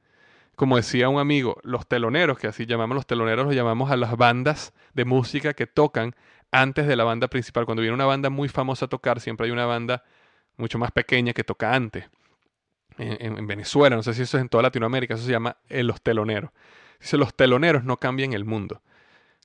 Como 0.56 0.78
decía 0.78 1.10
un 1.10 1.20
amigo, 1.20 1.60
los 1.64 1.86
teloneros, 1.86 2.40
que 2.40 2.48
así 2.48 2.66
llamamos 2.66 2.96
los 2.96 3.06
teloneros, 3.06 3.46
los 3.46 3.54
llamamos 3.54 3.92
a 3.92 3.98
las 3.98 4.16
bandas 4.16 4.74
de 4.94 5.04
música 5.04 5.54
que 5.54 5.68
tocan 5.68 6.16
antes 6.52 6.88
de 6.88 6.96
la 6.96 7.04
banda 7.04 7.28
principal. 7.28 7.66
Cuando 7.66 7.82
viene 7.82 7.94
una 7.94 8.06
banda 8.06 8.30
muy 8.30 8.48
famosa 8.48 8.86
a 8.86 8.88
tocar, 8.88 9.20
siempre 9.20 9.48
hay 9.48 9.52
una 9.52 9.66
banda 9.66 10.06
mucho 10.56 10.80
más 10.80 10.92
pequeña 10.92 11.34
que 11.34 11.44
toca 11.44 11.74
antes. 11.74 12.10
En, 12.98 13.46
Venezuela, 13.46 13.98
no 13.98 14.04
sé 14.04 14.14
si 14.14 14.22
eso 14.22 14.38
es 14.38 14.42
en 14.42 14.48
toda 14.48 14.64
Latinoamérica, 14.64 15.16
eso 15.16 15.26
se 15.26 15.32
llama 15.32 15.58
eh, 15.68 15.84
los 15.84 16.02
teloneros. 16.02 16.52
Dice, 17.02 17.18
los 17.18 17.36
teloneros 17.36 17.84
no 17.84 17.98
cambian 17.98 18.32
el 18.32 18.46
mundo. 18.46 18.82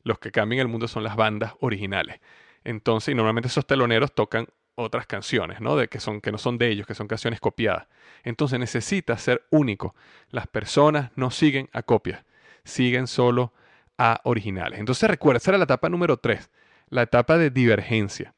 Los 0.04 0.20
que 0.20 0.30
cambian 0.30 0.60
el 0.60 0.68
mundo 0.68 0.86
son 0.86 1.02
las 1.02 1.16
bandas 1.16 1.54
originales. 1.58 2.20
Entonces, 2.62 3.10
y 3.10 3.16
normalmente 3.16 3.48
esos 3.48 3.66
teloneros 3.66 4.14
tocan 4.14 4.46
otras 4.76 5.06
canciones, 5.06 5.60
¿no? 5.60 5.76
De 5.76 5.88
que, 5.88 5.98
son, 5.98 6.20
que 6.20 6.30
no 6.30 6.38
son 6.38 6.58
de 6.58 6.68
ellos, 6.68 6.86
que 6.86 6.94
son 6.94 7.08
canciones 7.08 7.40
copiadas. 7.40 7.88
Entonces 8.22 8.60
necesitas 8.60 9.20
ser 9.20 9.44
único. 9.50 9.94
Las 10.30 10.46
personas 10.46 11.10
no 11.16 11.30
siguen 11.30 11.68
a 11.72 11.82
copias, 11.82 12.24
siguen 12.64 13.06
solo 13.06 13.52
a 13.98 14.20
originales. 14.24 14.78
Entonces 14.78 15.08
recuerda, 15.10 15.38
esa 15.38 15.50
era 15.52 15.58
la 15.58 15.64
etapa 15.64 15.88
número 15.88 16.18
3, 16.18 16.50
la 16.90 17.02
etapa 17.02 17.38
de 17.38 17.50
divergencia. 17.50 18.34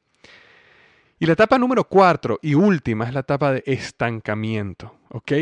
Y 1.19 1.25
la 1.25 1.33
etapa 1.33 1.57
número 1.57 1.83
4 1.83 2.39
y 2.41 2.53
última 2.53 3.05
es 3.05 3.13
la 3.13 3.19
etapa 3.19 3.51
de 3.51 3.63
estancamiento, 3.65 4.95
¿ok? 5.09 5.33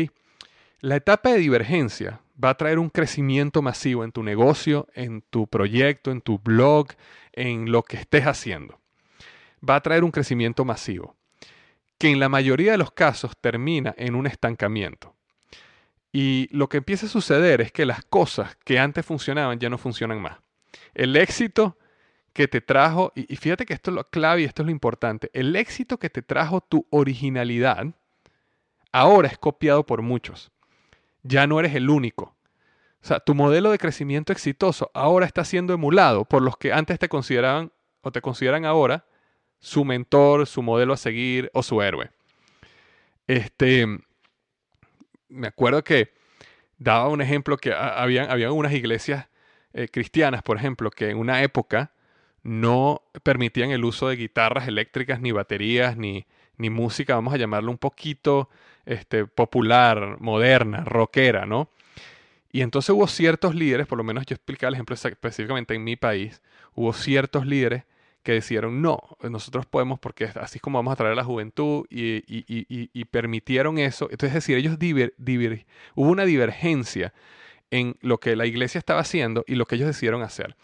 La 0.80 0.96
etapa 0.96 1.30
de 1.30 1.38
divergencia 1.38 2.20
va 2.42 2.50
a 2.50 2.56
traer 2.56 2.78
un 2.78 2.90
crecimiento 2.90 3.62
masivo 3.62 4.04
en 4.04 4.12
tu 4.12 4.22
negocio, 4.22 4.88
en 4.94 5.22
tu 5.22 5.46
proyecto, 5.46 6.10
en 6.10 6.20
tu 6.20 6.38
blog, 6.38 6.88
en 7.32 7.70
lo 7.70 7.82
que 7.82 7.96
estés 7.96 8.26
haciendo. 8.26 8.78
Va 9.66 9.76
a 9.76 9.80
traer 9.80 10.04
un 10.04 10.10
crecimiento 10.10 10.64
masivo, 10.64 11.16
que 11.98 12.10
en 12.10 12.20
la 12.20 12.28
mayoría 12.28 12.72
de 12.72 12.78
los 12.78 12.92
casos 12.92 13.32
termina 13.40 13.94
en 13.96 14.14
un 14.14 14.26
estancamiento. 14.26 15.14
Y 16.12 16.48
lo 16.52 16.68
que 16.68 16.78
empieza 16.78 17.06
a 17.06 17.10
suceder 17.10 17.60
es 17.60 17.72
que 17.72 17.86
las 17.86 18.04
cosas 18.04 18.56
que 18.64 18.78
antes 18.78 19.04
funcionaban 19.04 19.58
ya 19.58 19.68
no 19.68 19.78
funcionan 19.78 20.20
más. 20.20 20.38
El 20.94 21.16
éxito 21.16 21.76
que 22.32 22.48
te 22.48 22.60
trajo, 22.60 23.12
y 23.14 23.36
fíjate 23.36 23.66
que 23.66 23.74
esto 23.74 23.90
es 23.90 23.96
lo 23.96 24.08
clave 24.08 24.42
y 24.42 24.44
esto 24.44 24.62
es 24.62 24.66
lo 24.66 24.72
importante, 24.72 25.30
el 25.32 25.56
éxito 25.56 25.98
que 25.98 26.08
te 26.08 26.22
trajo 26.22 26.60
tu 26.60 26.86
originalidad 26.90 27.86
ahora 28.92 29.28
es 29.28 29.38
copiado 29.38 29.84
por 29.84 30.02
muchos. 30.02 30.50
Ya 31.22 31.46
no 31.46 31.58
eres 31.60 31.74
el 31.74 31.90
único. 31.90 32.36
O 33.02 33.06
sea, 33.06 33.20
tu 33.20 33.34
modelo 33.34 33.70
de 33.70 33.78
crecimiento 33.78 34.32
exitoso 34.32 34.90
ahora 34.94 35.26
está 35.26 35.44
siendo 35.44 35.72
emulado 35.72 36.24
por 36.24 36.42
los 36.42 36.56
que 36.56 36.72
antes 36.72 36.98
te 36.98 37.08
consideraban 37.08 37.72
o 38.00 38.12
te 38.12 38.20
consideran 38.20 38.64
ahora 38.64 39.04
su 39.60 39.84
mentor, 39.84 40.46
su 40.46 40.62
modelo 40.62 40.92
a 40.92 40.96
seguir 40.96 41.50
o 41.54 41.62
su 41.62 41.82
héroe. 41.82 42.10
Este, 43.26 43.86
me 45.28 45.48
acuerdo 45.48 45.84
que 45.84 46.12
daba 46.78 47.08
un 47.08 47.20
ejemplo 47.20 47.56
que 47.56 47.72
habían 47.72 48.52
unas 48.52 48.72
iglesias 48.72 49.26
eh, 49.72 49.88
cristianas, 49.88 50.42
por 50.42 50.56
ejemplo, 50.56 50.90
que 50.90 51.10
en 51.10 51.18
una 51.18 51.42
época 51.42 51.92
no 52.42 53.02
permitían 53.22 53.70
el 53.70 53.84
uso 53.84 54.08
de 54.08 54.16
guitarras 54.16 54.68
eléctricas, 54.68 55.20
ni 55.20 55.32
baterías, 55.32 55.96
ni, 55.96 56.26
ni 56.56 56.70
música, 56.70 57.14
vamos 57.14 57.34
a 57.34 57.36
llamarlo 57.36 57.70
un 57.70 57.78
poquito 57.78 58.48
este, 58.86 59.26
popular, 59.26 60.16
moderna, 60.20 60.84
rockera, 60.84 61.46
¿no? 61.46 61.70
Y 62.50 62.62
entonces 62.62 62.90
hubo 62.90 63.06
ciertos 63.06 63.54
líderes, 63.54 63.86
por 63.86 63.98
lo 63.98 64.04
menos 64.04 64.24
yo 64.24 64.34
explicaba 64.34 64.68
el 64.68 64.74
ejemplo 64.74 64.94
específicamente 64.94 65.74
en 65.74 65.84
mi 65.84 65.96
país, 65.96 66.40
hubo 66.74 66.92
ciertos 66.94 67.46
líderes 67.46 67.84
que 68.28 68.34
decidieron, 68.34 68.82
no, 68.82 69.00
nosotros 69.22 69.64
podemos 69.64 69.98
porque 69.98 70.26
así 70.26 70.58
es 70.58 70.60
como 70.60 70.76
vamos 70.76 70.92
a 70.92 70.96
traer 70.96 71.12
a 71.12 71.16
la 71.16 71.24
juventud 71.24 71.86
y, 71.88 73.04
permitieron 73.06 73.78
eso. 73.78 74.04
Entonces, 74.10 74.36
es 74.36 74.44
decir, 74.44 74.58
ellos 74.58 74.76
hubo 75.94 76.10
una 76.10 76.26
divergencia 76.26 77.14
en 77.70 77.96
lo 78.02 78.20
que 78.20 78.36
la 78.36 78.44
iglesia 78.44 78.80
estaba 78.80 79.00
haciendo 79.00 79.44
y 79.46 79.54
lo 79.54 79.64
que 79.64 79.76
ellos 79.76 79.86
decidieron 79.86 80.20
hacer 80.20 80.56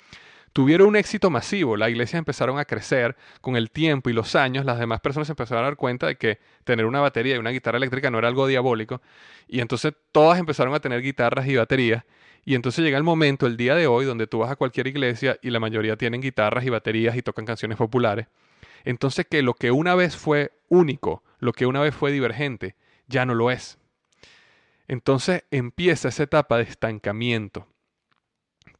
tuvieron 0.52 0.88
un 0.88 0.96
éxito 0.96 1.30
masivo. 1.30 1.78
Las 1.78 1.88
iglesias 1.88 2.18
empezaron 2.18 2.58
a 2.58 2.66
crecer 2.66 3.16
con 3.40 3.56
el 3.56 3.70
tiempo 3.70 4.10
y 4.10 4.12
los 4.12 4.36
años. 4.36 4.66
Las 4.66 4.78
demás 4.78 5.00
personas 5.00 5.30
empezaron 5.30 5.64
a 5.64 5.68
dar 5.68 5.76
cuenta 5.76 6.06
de 6.06 6.16
que 6.16 6.38
tener 6.64 6.84
una 6.84 7.00
batería 7.00 7.36
y 7.36 7.38
una 7.38 7.50
guitarra 7.50 7.78
eléctrica 7.78 8.10
no 8.10 8.18
era 8.18 8.28
algo 8.28 8.46
diabólico. 8.46 9.00
Y 9.48 9.60
entonces 9.60 9.94
todas 10.12 10.38
empezaron 10.38 10.74
a 10.74 10.80
tener 10.80 11.00
guitarras 11.00 11.48
y 11.48 11.56
baterías. 11.56 12.04
Y 12.44 12.54
entonces 12.54 12.84
llega 12.84 12.98
el 12.98 13.04
momento, 13.04 13.46
el 13.46 13.56
día 13.56 13.74
de 13.74 13.86
hoy, 13.86 14.04
donde 14.04 14.26
tú 14.26 14.38
vas 14.38 14.50
a 14.50 14.56
cualquier 14.56 14.86
iglesia 14.86 15.38
y 15.42 15.50
la 15.50 15.60
mayoría 15.60 15.96
tienen 15.96 16.20
guitarras 16.20 16.64
y 16.64 16.70
baterías 16.70 17.16
y 17.16 17.22
tocan 17.22 17.46
canciones 17.46 17.78
populares. 17.78 18.26
Entonces 18.84 19.26
que 19.28 19.42
lo 19.42 19.54
que 19.54 19.70
una 19.70 19.94
vez 19.94 20.16
fue 20.16 20.52
único, 20.68 21.22
lo 21.38 21.52
que 21.52 21.66
una 21.66 21.80
vez 21.80 21.94
fue 21.94 22.12
divergente, 22.12 22.76
ya 23.06 23.24
no 23.24 23.34
lo 23.34 23.50
es. 23.50 23.78
Entonces 24.88 25.44
empieza 25.50 26.08
esa 26.08 26.24
etapa 26.24 26.58
de 26.58 26.64
estancamiento. 26.64 27.66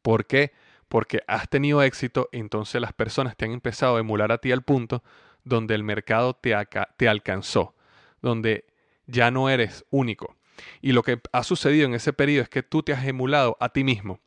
¿Por 0.03 0.27
qué? 0.27 0.51
porque 0.87 1.23
has 1.27 1.49
tenido 1.49 1.81
éxito, 1.81 2.29
entonces 2.31 2.79
las 2.81 2.93
personas 2.93 3.35
te 3.35 3.45
han 3.45 3.51
empezado 3.51 3.97
a 3.97 3.99
emular 3.99 4.31
a 4.31 4.37
ti 4.37 4.51
al 4.51 4.61
punto 4.61 5.03
donde 5.43 5.75
el 5.75 5.83
mercado 5.83 6.35
te, 6.35 6.55
te 6.97 7.09
alcanzó, 7.09 7.75
donde 8.21 8.65
ya 9.05 9.31
no 9.31 9.49
eres 9.49 9.85
único. 9.89 10.35
Y 10.81 10.91
lo 10.91 11.03
que 11.03 11.19
ha 11.31 11.43
sucedido 11.43 11.85
en 11.85 11.93
ese 11.93 12.13
periodo 12.13 12.43
es 12.43 12.49
que 12.49 12.63
tú 12.63 12.83
te 12.83 12.93
has 12.93 13.05
emulado 13.05 13.57
a 13.59 13.69
ti 13.69 13.83
mismo. 13.83 14.19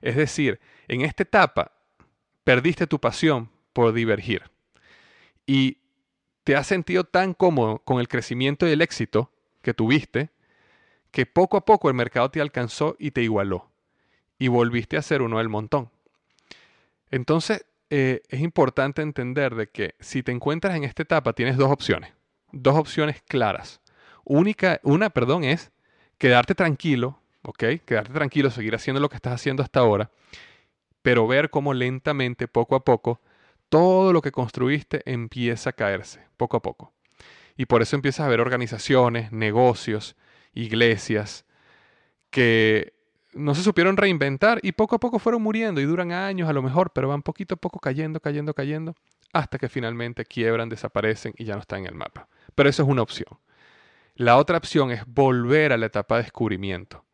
Es 0.00 0.16
decir, 0.16 0.60
en 0.88 1.02
esta 1.02 1.22
etapa 1.22 1.72
perdiste 2.44 2.86
tu 2.86 3.00
pasión 3.00 3.50
por 3.72 3.92
divergir. 3.92 4.42
Y 5.46 5.78
te 6.44 6.56
has 6.56 6.66
sentido 6.66 7.04
tan 7.04 7.34
cómodo 7.34 7.80
con 7.80 7.98
el 7.98 8.08
crecimiento 8.08 8.68
y 8.68 8.70
el 8.70 8.82
éxito 8.82 9.32
que 9.62 9.74
tuviste, 9.74 10.30
que 11.10 11.26
poco 11.26 11.56
a 11.56 11.64
poco 11.64 11.88
el 11.88 11.94
mercado 11.94 12.30
te 12.30 12.40
alcanzó 12.40 12.96
y 12.98 13.10
te 13.10 13.22
igualó. 13.22 13.70
Y 14.38 14.48
volviste 14.48 14.96
a 14.96 15.02
ser 15.02 15.22
uno 15.22 15.38
del 15.38 15.48
montón. 15.48 15.90
Entonces, 17.10 17.64
eh, 17.90 18.22
es 18.28 18.40
importante 18.40 19.02
entender 19.02 19.54
de 19.54 19.68
que 19.68 19.94
si 20.00 20.22
te 20.22 20.32
encuentras 20.32 20.76
en 20.76 20.84
esta 20.84 21.02
etapa, 21.02 21.32
tienes 21.32 21.56
dos 21.56 21.70
opciones. 21.70 22.12
Dos 22.52 22.76
opciones 22.76 23.22
claras. 23.22 23.80
Única, 24.24 24.80
una, 24.82 25.10
perdón, 25.10 25.44
es 25.44 25.70
quedarte 26.18 26.54
tranquilo, 26.54 27.18
¿ok? 27.42 27.64
Quedarte 27.84 28.12
tranquilo, 28.12 28.50
seguir 28.50 28.74
haciendo 28.74 29.00
lo 29.00 29.08
que 29.08 29.16
estás 29.16 29.34
haciendo 29.34 29.62
hasta 29.62 29.80
ahora, 29.80 30.10
pero 31.02 31.26
ver 31.26 31.50
cómo 31.50 31.74
lentamente, 31.74 32.48
poco 32.48 32.74
a 32.74 32.84
poco, 32.84 33.20
todo 33.68 34.12
lo 34.12 34.22
que 34.22 34.32
construiste 34.32 35.02
empieza 35.04 35.70
a 35.70 35.72
caerse, 35.72 36.20
poco 36.36 36.56
a 36.56 36.62
poco. 36.62 36.92
Y 37.56 37.66
por 37.66 37.82
eso 37.82 37.96
empiezas 37.96 38.26
a 38.26 38.28
ver 38.28 38.40
organizaciones, 38.40 39.32
negocios, 39.32 40.16
iglesias, 40.52 41.44
que 42.30 42.94
no 43.32 43.54
se 43.54 43.62
supieron 43.62 43.96
reinventar 43.96 44.60
y 44.62 44.72
poco 44.72 44.96
a 44.96 45.00
poco 45.00 45.18
fueron 45.18 45.42
muriendo 45.42 45.80
y 45.80 45.84
duran 45.84 46.12
años 46.12 46.48
a 46.48 46.52
lo 46.52 46.62
mejor, 46.62 46.90
pero 46.92 47.08
van 47.08 47.22
poquito 47.22 47.54
a 47.54 47.58
poco 47.58 47.78
cayendo, 47.78 48.20
cayendo, 48.20 48.54
cayendo, 48.54 48.94
hasta 49.32 49.58
que 49.58 49.68
finalmente 49.68 50.24
quiebran, 50.24 50.68
desaparecen 50.68 51.34
y 51.36 51.44
ya 51.44 51.54
no 51.54 51.60
están 51.60 51.80
en 51.80 51.86
el 51.86 51.94
mapa. 51.94 52.28
Pero 52.54 52.68
eso 52.68 52.82
es 52.82 52.88
una 52.88 53.02
opción. 53.02 53.38
La 54.16 54.36
otra 54.36 54.58
opción 54.58 54.90
es 54.90 55.06
volver 55.06 55.72
a 55.72 55.76
la 55.76 55.86
etapa 55.86 56.16
de 56.16 56.24
descubrimiento. 56.24 57.04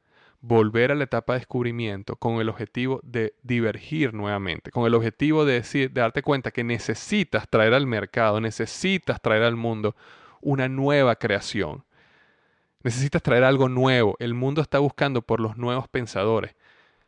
Volver 0.40 0.90
a 0.90 0.94
la 0.94 1.04
etapa 1.04 1.34
de 1.34 1.40
descubrimiento 1.40 2.16
con 2.16 2.40
el 2.40 2.48
objetivo 2.48 3.00
de 3.04 3.34
divergir 3.42 4.14
nuevamente, 4.14 4.70
con 4.70 4.86
el 4.86 4.94
objetivo 4.94 5.44
de 5.44 5.54
decir, 5.54 5.92
de 5.92 6.00
darte 6.00 6.22
cuenta 6.22 6.50
que 6.50 6.64
necesitas 6.64 7.48
traer 7.48 7.74
al 7.74 7.86
mercado, 7.86 8.40
necesitas 8.40 9.20
traer 9.20 9.42
al 9.44 9.56
mundo 9.56 9.94
una 10.40 10.68
nueva 10.68 11.16
creación 11.16 11.84
Necesitas 12.82 13.22
traer 13.22 13.44
algo 13.44 13.68
nuevo. 13.68 14.16
El 14.18 14.34
mundo 14.34 14.60
está 14.60 14.78
buscando 14.78 15.22
por 15.22 15.40
los 15.40 15.56
nuevos 15.56 15.88
pensadores, 15.88 16.56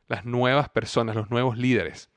las 0.06 0.24
nuevas 0.24 0.68
personas, 0.68 1.16
los 1.16 1.30
nuevos 1.30 1.58
líderes. 1.58 2.10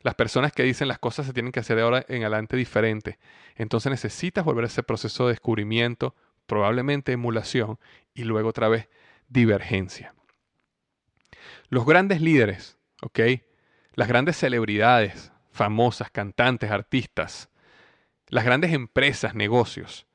Las 0.00 0.14
personas 0.14 0.52
que 0.52 0.62
dicen 0.62 0.88
las 0.88 0.98
cosas 0.98 1.26
se 1.26 1.32
tienen 1.32 1.52
que 1.52 1.60
hacer 1.60 1.76
de 1.76 1.82
ahora 1.82 2.04
en 2.08 2.22
adelante 2.22 2.56
diferente. 2.56 3.18
Entonces 3.56 3.90
necesitas 3.90 4.44
volver 4.44 4.64
a 4.64 4.68
ese 4.68 4.82
proceso 4.82 5.26
de 5.26 5.32
descubrimiento, 5.32 6.14
probablemente 6.46 7.12
emulación 7.12 7.78
y 8.14 8.24
luego 8.24 8.48
otra 8.48 8.68
vez 8.68 8.88
divergencia. 9.28 10.14
Los 11.68 11.84
grandes 11.84 12.20
líderes, 12.20 12.78
¿ok? 13.02 13.20
Las 13.94 14.08
grandes 14.08 14.36
celebridades, 14.36 15.32
famosas, 15.50 16.10
cantantes, 16.10 16.70
artistas, 16.70 17.50
las 18.28 18.44
grandes 18.44 18.72
empresas, 18.72 19.34
negocios, 19.34 20.06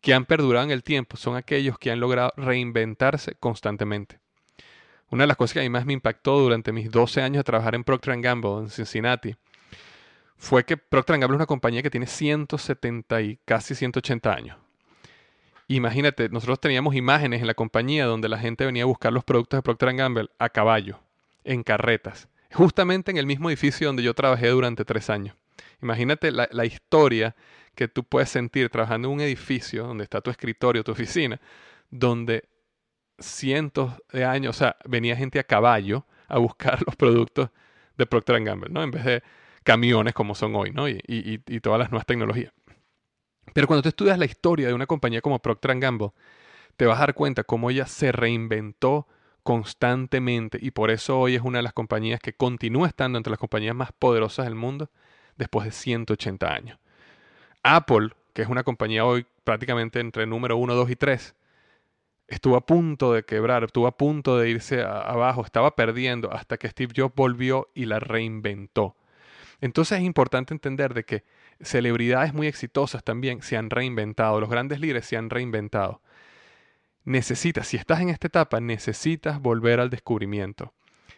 que 0.00 0.14
han 0.14 0.26
perdurado 0.26 0.64
en 0.66 0.70
el 0.70 0.82
tiempo 0.82 1.16
son 1.16 1.36
aquellos 1.36 1.78
que 1.78 1.90
han 1.90 2.00
logrado 2.00 2.32
reinventarse 2.36 3.34
constantemente. 3.36 4.20
Una 5.10 5.24
de 5.24 5.28
las 5.28 5.36
cosas 5.36 5.54
que 5.54 5.60
a 5.60 5.62
mí 5.62 5.70
más 5.70 5.86
me 5.86 5.92
impactó 5.92 6.38
durante 6.38 6.72
mis 6.72 6.90
12 6.90 7.22
años 7.22 7.38
de 7.38 7.44
trabajar 7.44 7.74
en 7.74 7.84
Procter 7.84 8.20
Gamble 8.20 8.58
en 8.58 8.70
Cincinnati 8.70 9.36
fue 10.36 10.64
que 10.64 10.76
Procter 10.76 11.18
Gamble 11.18 11.36
es 11.36 11.38
una 11.38 11.46
compañía 11.46 11.82
que 11.82 11.90
tiene 11.90 12.06
170 12.06 13.20
y 13.22 13.38
casi 13.44 13.74
180 13.74 14.32
años. 14.32 14.63
Imagínate, 15.68 16.28
nosotros 16.28 16.60
teníamos 16.60 16.94
imágenes 16.94 17.40
en 17.40 17.46
la 17.46 17.54
compañía 17.54 18.06
donde 18.06 18.28
la 18.28 18.38
gente 18.38 18.66
venía 18.66 18.82
a 18.82 18.86
buscar 18.86 19.12
los 19.12 19.24
productos 19.24 19.58
de 19.58 19.62
Procter 19.62 19.94
Gamble 19.94 20.28
a 20.38 20.48
caballo, 20.48 21.00
en 21.44 21.62
carretas, 21.62 22.28
justamente 22.52 23.10
en 23.10 23.16
el 23.16 23.26
mismo 23.26 23.48
edificio 23.48 23.86
donde 23.86 24.02
yo 24.02 24.14
trabajé 24.14 24.48
durante 24.48 24.84
tres 24.84 25.10
años. 25.10 25.36
Imagínate 25.82 26.30
la, 26.30 26.48
la 26.52 26.64
historia 26.64 27.34
que 27.74 27.88
tú 27.88 28.04
puedes 28.04 28.28
sentir 28.28 28.70
trabajando 28.70 29.08
en 29.08 29.14
un 29.14 29.20
edificio 29.20 29.86
donde 29.86 30.04
está 30.04 30.20
tu 30.20 30.30
escritorio, 30.30 30.84
tu 30.84 30.92
oficina, 30.92 31.40
donde 31.90 32.44
cientos 33.18 33.92
de 34.12 34.24
años, 34.24 34.56
o 34.56 34.58
sea, 34.58 34.76
venía 34.84 35.16
gente 35.16 35.38
a 35.38 35.44
caballo 35.44 36.06
a 36.28 36.38
buscar 36.38 36.80
los 36.86 36.96
productos 36.96 37.50
de 37.96 38.06
Procter 38.06 38.42
Gamble, 38.42 38.70
¿no? 38.70 38.82
En 38.82 38.90
vez 38.90 39.04
de 39.04 39.22
camiones 39.62 40.14
como 40.14 40.34
son 40.34 40.54
hoy, 40.56 40.70
¿no? 40.72 40.88
Y, 40.88 41.00
y, 41.06 41.60
todas 41.60 41.78
las 41.78 41.90
nuevas 41.90 42.06
tecnologías. 42.06 42.52
Pero 43.52 43.66
cuando 43.66 43.82
tú 43.82 43.88
estudias 43.88 44.18
la 44.18 44.24
historia 44.24 44.68
de 44.68 44.74
una 44.74 44.86
compañía 44.86 45.20
como 45.20 45.38
Procter 45.38 45.78
Gamble, 45.78 46.12
te 46.76 46.86
vas 46.86 46.96
a 46.96 47.00
dar 47.00 47.14
cuenta 47.14 47.44
cómo 47.44 47.70
ella 47.70 47.86
se 47.86 48.10
reinventó 48.12 49.06
constantemente 49.42 50.58
y 50.60 50.70
por 50.70 50.90
eso 50.90 51.20
hoy 51.20 51.34
es 51.34 51.42
una 51.42 51.58
de 51.58 51.64
las 51.64 51.74
compañías 51.74 52.18
que 52.20 52.32
continúa 52.32 52.88
estando 52.88 53.18
entre 53.18 53.30
las 53.30 53.38
compañías 53.38 53.74
más 53.74 53.92
poderosas 53.92 54.46
del 54.46 54.54
mundo 54.54 54.90
después 55.36 55.66
de 55.66 55.72
180 55.72 56.52
años. 56.52 56.78
Apple 57.62 58.10
que 58.34 58.42
es 58.42 58.48
una 58.48 58.64
compañía 58.64 59.06
hoy 59.06 59.24
prácticamente 59.44 60.00
entre 60.00 60.26
número 60.26 60.56
1, 60.58 60.74
2 60.74 60.90
y 60.90 60.96
3, 60.96 61.34
estuvo 62.26 62.56
a 62.56 62.66
punto 62.66 63.12
de 63.12 63.24
quebrar, 63.24 63.64
estuvo 63.64 63.86
a 63.86 63.96
punto 63.96 64.36
de 64.36 64.50
irse 64.50 64.82
abajo, 64.82 65.44
estaba 65.44 65.76
perdiendo 65.76 66.32
hasta 66.32 66.58
que 66.58 66.68
Steve 66.68 66.92
Jobs 66.94 67.14
volvió 67.14 67.68
y 67.74 67.86
la 67.86 68.00
reinventó. 68.00 68.96
Entonces 69.64 69.96
es 69.96 70.04
importante 70.04 70.52
entender 70.52 70.92
de 70.92 71.04
que 71.04 71.24
celebridades 71.62 72.34
muy 72.34 72.48
exitosas 72.48 73.02
también 73.02 73.40
se 73.40 73.56
han 73.56 73.70
reinventado, 73.70 74.38
los 74.38 74.50
grandes 74.50 74.78
líderes 74.78 75.06
se 75.06 75.16
han 75.16 75.30
reinventado. 75.30 76.02
Necesitas, 77.04 77.66
si 77.66 77.78
estás 77.78 78.02
en 78.02 78.10
esta 78.10 78.26
etapa, 78.26 78.60
necesitas 78.60 79.40
volver 79.40 79.80
al 79.80 79.88
descubrimiento. 79.88 80.74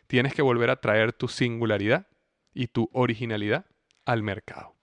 Tienes 0.06 0.32
que 0.32 0.42
volver 0.42 0.70
a 0.70 0.80
traer 0.80 1.12
tu 1.12 1.26
singularidad 1.26 2.06
y 2.54 2.68
tu 2.68 2.88
originalidad 2.92 3.66
al 4.04 4.22
mercado. 4.22 4.76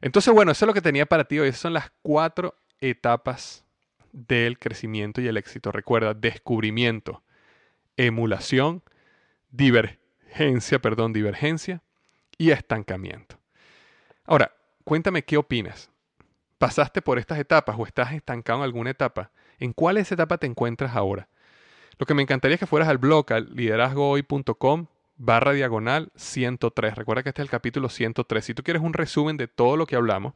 Entonces, 0.00 0.32
bueno, 0.32 0.52
eso 0.52 0.64
es 0.64 0.66
lo 0.68 0.72
que 0.72 0.80
tenía 0.80 1.04
para 1.04 1.24
ti 1.24 1.38
hoy. 1.38 1.48
Esas 1.48 1.60
son 1.60 1.74
las 1.74 1.92
cuatro 2.00 2.54
etapas 2.80 3.66
del 4.12 4.58
crecimiento 4.58 5.20
y 5.20 5.28
el 5.28 5.36
éxito. 5.36 5.72
Recuerda, 5.72 6.14
descubrimiento, 6.14 7.22
emulación, 7.98 8.82
divergencia, 9.50 10.78
perdón, 10.78 11.12
divergencia 11.12 11.82
y 12.38 12.52
estancamiento. 12.52 13.38
Ahora, 14.24 14.54
cuéntame 14.84 15.24
qué 15.24 15.36
opinas. 15.36 15.90
¿Pasaste 16.56 17.02
por 17.02 17.18
estas 17.18 17.38
etapas 17.38 17.76
o 17.78 17.86
estás 17.86 18.12
estancado 18.12 18.60
en 18.60 18.64
alguna 18.64 18.90
etapa? 18.90 19.30
¿En 19.58 19.72
cuál 19.72 19.96
es 19.96 20.10
etapa 20.10 20.38
te 20.38 20.46
encuentras 20.46 20.94
ahora? 20.96 21.28
Lo 21.98 22.06
que 22.06 22.14
me 22.14 22.22
encantaría 22.22 22.54
es 22.54 22.60
que 22.60 22.66
fueras 22.66 22.88
al 22.88 22.98
blog, 22.98 23.32
al 23.32 23.54
liderazgohoy.com 23.54 24.86
barra 25.16 25.52
diagonal 25.52 26.10
103. 26.14 26.94
Recuerda 26.94 27.22
que 27.22 27.30
este 27.30 27.42
es 27.42 27.46
el 27.46 27.50
capítulo 27.50 27.88
103. 27.88 28.44
Si 28.44 28.54
tú 28.54 28.62
quieres 28.62 28.82
un 28.82 28.92
resumen 28.92 29.36
de 29.36 29.48
todo 29.48 29.76
lo 29.76 29.86
que 29.86 29.96
hablamos, 29.96 30.34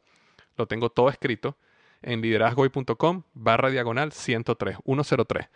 lo 0.57 0.67
tengo 0.67 0.91
todo 0.91 1.09
escrito 1.09 1.57
en 2.03 2.21
liderazgohoy.com 2.21 3.23
barra 3.33 3.71
diagonal 3.71 4.13
103, 4.13 4.79
103. 4.85 5.49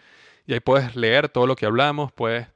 Y 0.47 0.55
ahí 0.55 0.61
puedes 0.61 0.95
leer 0.95 1.29
todo 1.29 1.47
lo 1.47 1.57
que 1.57 1.67
hablamos, 1.67 2.13
puedes 2.13 2.47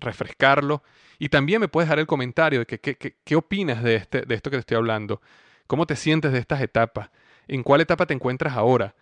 refrescarlo. 0.00 0.82
Y 1.18 1.28
también 1.28 1.60
me 1.60 1.68
puedes 1.68 1.88
dar 1.88 1.98
el 1.98 2.06
comentario 2.06 2.60
de 2.60 2.66
que, 2.66 3.16
qué 3.24 3.36
opinas 3.36 3.82
de, 3.82 3.96
este, 3.96 4.22
de 4.22 4.34
esto 4.34 4.50
que 4.50 4.56
te 4.56 4.60
estoy 4.60 4.76
hablando. 4.76 5.20
¿Cómo 5.66 5.86
te 5.86 5.96
sientes 5.96 6.32
de 6.32 6.38
estas 6.38 6.60
etapas? 6.60 7.10
¿En 7.46 7.62
cuál 7.62 7.80
etapa 7.80 8.06
te 8.06 8.14
encuentras 8.14 8.56
ahora? 8.56 8.94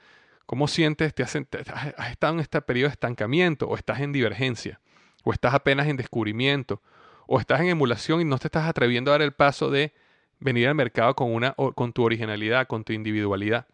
¿Cómo 0.47 0.69
sientes? 0.69 1.15
Te 1.15 1.23
has, 1.23 1.37
has 1.37 2.11
estado 2.11 2.35
en 2.35 2.41
este 2.41 2.61
periodo 2.63 2.89
de 2.89 2.93
estancamiento 2.93 3.69
o 3.69 3.77
estás 3.77 4.01
en 4.01 4.13
divergencia? 4.13 4.81
¿O 5.25 5.33
estás 5.33 5.55
apenas 5.55 5.89
en 5.89 5.97
descubrimiento? 5.97 6.83
¿O 7.27 7.41
estás 7.41 7.61
en 7.61 7.69
emulación 7.69 8.21
y 8.21 8.25
no 8.25 8.39
te 8.39 8.49
estás 8.49 8.69
atreviendo 8.69 9.11
a 9.11 9.15
dar 9.15 9.23
el 9.23 9.33
paso 9.33 9.71
de 9.71 9.93
venir 10.39 10.69
al 10.69 10.75
mercado 10.75 11.15
con, 11.15 11.33
una, 11.33 11.53
con 11.53 11.93
tu 11.93 12.05
originalidad, 12.05 12.67
con 12.67 12.85
tu 12.85 12.93
individualidad? 12.93 13.67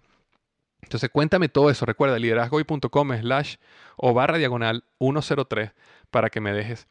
Entonces 0.82 1.10
cuéntame 1.10 1.48
todo 1.48 1.70
eso. 1.70 1.86
Recuerda 1.86 2.18
liderazgoy.com 2.18 3.16
slash 3.20 3.56
o 3.96 4.12
barra 4.12 4.38
diagonal 4.38 4.84
103 4.98 5.70
para 6.12 6.30
que 6.30 6.40
me 6.40 6.52
dejes 6.52 6.86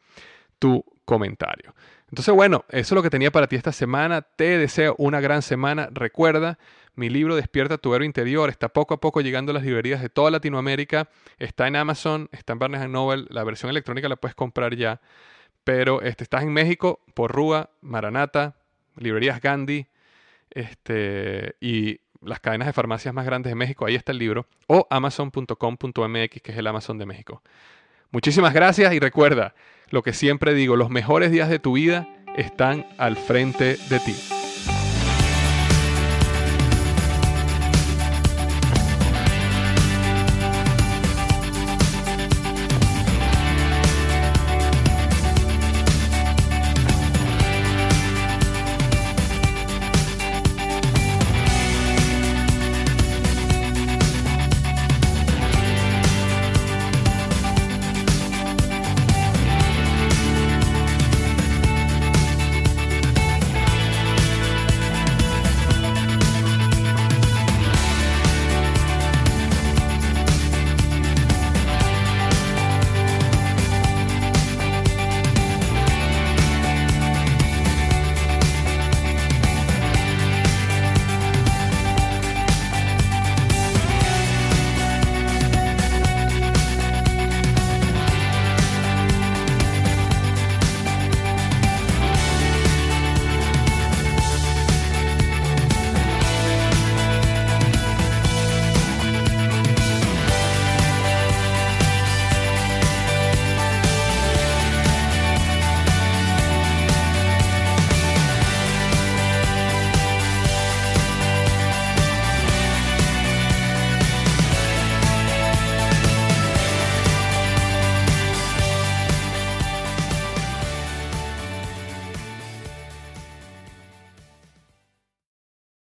tu 0.58 0.84
comentario. 1.06 1.74
Entonces, 2.10 2.34
bueno, 2.34 2.66
eso 2.68 2.94
es 2.94 2.96
lo 2.96 3.02
que 3.02 3.08
tenía 3.08 3.32
para 3.32 3.46
ti 3.46 3.56
esta 3.56 3.72
semana. 3.72 4.20
Te 4.20 4.58
deseo 4.58 4.94
una 4.98 5.20
gran 5.20 5.40
semana. 5.40 5.88
Recuerda, 5.90 6.58
mi 6.94 7.08
libro 7.08 7.34
Despierta 7.34 7.78
tu 7.78 7.94
héroe 7.94 8.04
interior 8.04 8.50
está 8.50 8.68
poco 8.68 8.92
a 8.92 9.00
poco 9.00 9.22
llegando 9.22 9.50
a 9.50 9.54
las 9.54 9.62
librerías 9.62 10.02
de 10.02 10.10
toda 10.10 10.30
Latinoamérica. 10.30 11.08
Está 11.38 11.66
en 11.68 11.76
Amazon, 11.76 12.28
está 12.32 12.52
en 12.52 12.58
Barnes 12.58 12.86
Noble. 12.90 13.24
La 13.30 13.44
versión 13.44 13.70
electrónica 13.70 14.10
la 14.10 14.16
puedes 14.16 14.34
comprar 14.34 14.76
ya. 14.76 15.00
Pero 15.64 16.02
este, 16.02 16.24
estás 16.24 16.42
en 16.42 16.52
México 16.52 17.00
por 17.14 17.32
Rúa, 17.32 17.70
Maranata, 17.80 18.56
librerías 18.96 19.40
Gandhi 19.40 19.86
este, 20.50 21.56
y 21.60 22.00
las 22.20 22.40
cadenas 22.40 22.66
de 22.66 22.72
farmacias 22.72 23.14
más 23.14 23.24
grandes 23.24 23.50
de 23.50 23.54
México. 23.54 23.86
Ahí 23.86 23.94
está 23.94 24.12
el 24.12 24.18
libro. 24.18 24.46
O 24.66 24.86
amazon.com.mx, 24.90 26.42
que 26.42 26.52
es 26.52 26.58
el 26.58 26.66
Amazon 26.66 26.98
de 26.98 27.06
México. 27.06 27.42
Muchísimas 28.12 28.52
gracias 28.52 28.92
y 28.92 28.98
recuerda 28.98 29.54
lo 29.88 30.02
que 30.02 30.12
siempre 30.12 30.54
digo, 30.54 30.76
los 30.76 30.90
mejores 30.90 31.30
días 31.30 31.48
de 31.48 31.58
tu 31.58 31.72
vida 31.72 32.08
están 32.36 32.86
al 32.98 33.16
frente 33.16 33.78
de 33.88 34.00
ti. 34.00 34.14